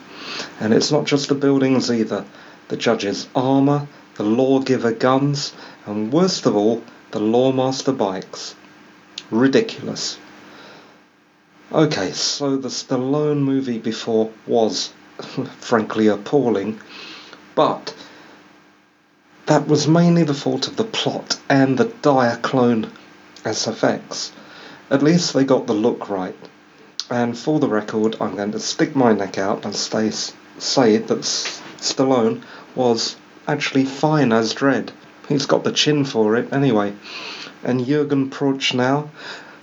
And 0.58 0.74
it's 0.74 0.90
not 0.90 1.04
just 1.04 1.28
the 1.28 1.36
buildings 1.36 1.92
either. 1.92 2.24
The 2.66 2.76
judge's 2.76 3.28
armour, 3.36 3.86
the 4.16 4.22
lawgiver 4.22 4.92
guns, 4.92 5.52
and 5.86 6.12
worst 6.12 6.46
of 6.46 6.56
all, 6.56 6.82
the 7.10 7.20
lawmaster 7.20 7.92
bikes. 7.92 8.54
Ridiculous. 9.30 10.18
Okay, 11.72 12.12
so 12.12 12.56
the 12.56 12.68
Stallone 12.68 13.40
movie 13.40 13.78
before 13.78 14.30
was 14.46 14.92
frankly 15.58 16.06
appalling, 16.06 16.80
but 17.54 17.94
that 19.46 19.66
was 19.66 19.86
mainly 19.86 20.22
the 20.22 20.34
fault 20.34 20.68
of 20.68 20.76
the 20.76 20.84
plot 20.84 21.38
and 21.48 21.76
the 21.76 21.86
Diaclone 21.86 22.90
SFX. 23.42 24.30
At 24.90 25.02
least 25.02 25.32
they 25.34 25.44
got 25.44 25.66
the 25.66 25.74
look 25.74 26.08
right. 26.08 26.36
And 27.10 27.36
for 27.36 27.60
the 27.60 27.68
record, 27.68 28.16
I'm 28.20 28.36
going 28.36 28.52
to 28.52 28.60
stick 28.60 28.96
my 28.96 29.12
neck 29.12 29.36
out 29.36 29.64
and 29.64 29.74
stay, 29.74 30.10
say 30.58 30.96
that 30.96 31.18
Stallone 31.18 32.42
was 32.74 33.16
actually 33.46 33.84
fine 33.84 34.32
as 34.32 34.54
Dredd. 34.54 34.90
He's 35.28 35.46
got 35.46 35.64
the 35.64 35.72
chin 35.72 36.04
for 36.04 36.36
it 36.36 36.52
anyway. 36.52 36.94
And 37.62 37.86
Jurgen 37.86 38.30
Prochnow 38.30 39.10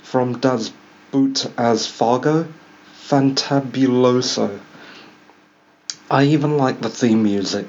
from 0.02 0.38
Das 0.38 0.72
Boot 1.10 1.46
as 1.56 1.86
Fargo, 1.86 2.46
fantabuloso. 3.08 4.60
I 6.10 6.24
even 6.24 6.56
like 6.56 6.80
the 6.80 6.90
theme 6.90 7.22
music. 7.22 7.66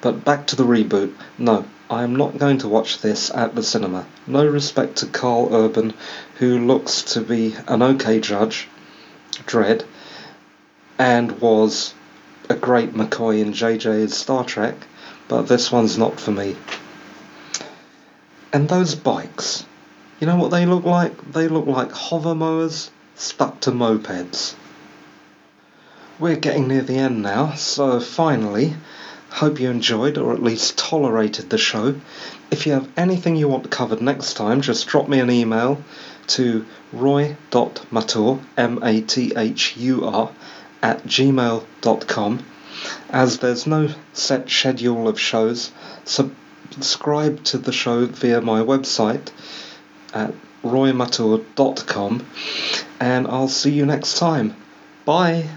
But 0.00 0.24
back 0.24 0.46
to 0.48 0.56
the 0.56 0.64
reboot. 0.64 1.12
No, 1.38 1.64
I 1.90 2.02
am 2.02 2.14
not 2.14 2.38
going 2.38 2.58
to 2.58 2.68
watch 2.68 3.00
this 3.00 3.30
at 3.30 3.54
the 3.54 3.62
cinema. 3.62 4.06
No 4.26 4.46
respect 4.46 4.96
to 4.96 5.06
Karl 5.06 5.48
Urban, 5.52 5.94
who 6.36 6.58
looks 6.58 7.02
to 7.14 7.20
be 7.20 7.56
an 7.66 7.82
okay 7.82 8.20
judge, 8.20 8.68
Dredd, 9.46 9.84
and 10.98 11.40
was 11.40 11.94
a 12.48 12.54
great 12.54 12.94
McCoy 12.94 13.40
in 13.40 13.52
JJ's 13.52 14.16
Star 14.16 14.44
Trek, 14.44 14.76
but 15.28 15.42
this 15.42 15.70
one's 15.70 15.98
not 15.98 16.18
for 16.18 16.32
me. 16.32 16.56
And 18.52 18.68
those 18.68 18.94
bikes, 18.94 19.66
you 20.20 20.26
know 20.26 20.36
what 20.36 20.50
they 20.50 20.66
look 20.66 20.84
like? 20.84 21.32
They 21.32 21.48
look 21.48 21.66
like 21.66 21.92
hover 21.92 22.34
mowers 22.34 22.90
stuck 23.14 23.60
to 23.60 23.70
mopeds. 23.70 24.54
We're 26.18 26.36
getting 26.36 26.66
near 26.66 26.82
the 26.82 26.96
end 26.96 27.22
now, 27.22 27.52
so 27.52 28.00
finally, 28.00 28.74
hope 29.30 29.60
you 29.60 29.70
enjoyed 29.70 30.18
or 30.18 30.32
at 30.32 30.42
least 30.42 30.78
tolerated 30.78 31.50
the 31.50 31.58
show. 31.58 32.00
If 32.50 32.66
you 32.66 32.72
have 32.72 32.88
anything 32.96 33.36
you 33.36 33.46
want 33.48 33.70
covered 33.70 34.00
next 34.00 34.34
time, 34.34 34.62
just 34.62 34.86
drop 34.88 35.08
me 35.08 35.20
an 35.20 35.30
email 35.30 35.82
to 36.28 36.66
roy.mathur, 36.92 38.40
M-A-T-H-U-R, 38.56 40.30
at 40.82 41.04
gmail.com. 41.04 42.44
As 43.10 43.38
there's 43.38 43.66
no 43.66 43.88
set 44.12 44.50
schedule 44.50 45.08
of 45.08 45.18
shows, 45.18 45.72
subscribe 46.04 47.44
to 47.44 47.58
the 47.58 47.72
show 47.72 48.06
via 48.06 48.40
my 48.40 48.60
website 48.60 49.30
at 50.14 50.32
roymathur.com 50.62 52.26
and 53.00 53.26
I'll 53.26 53.48
see 53.48 53.70
you 53.70 53.86
next 53.86 54.18
time. 54.18 54.56
Bye! 55.04 55.48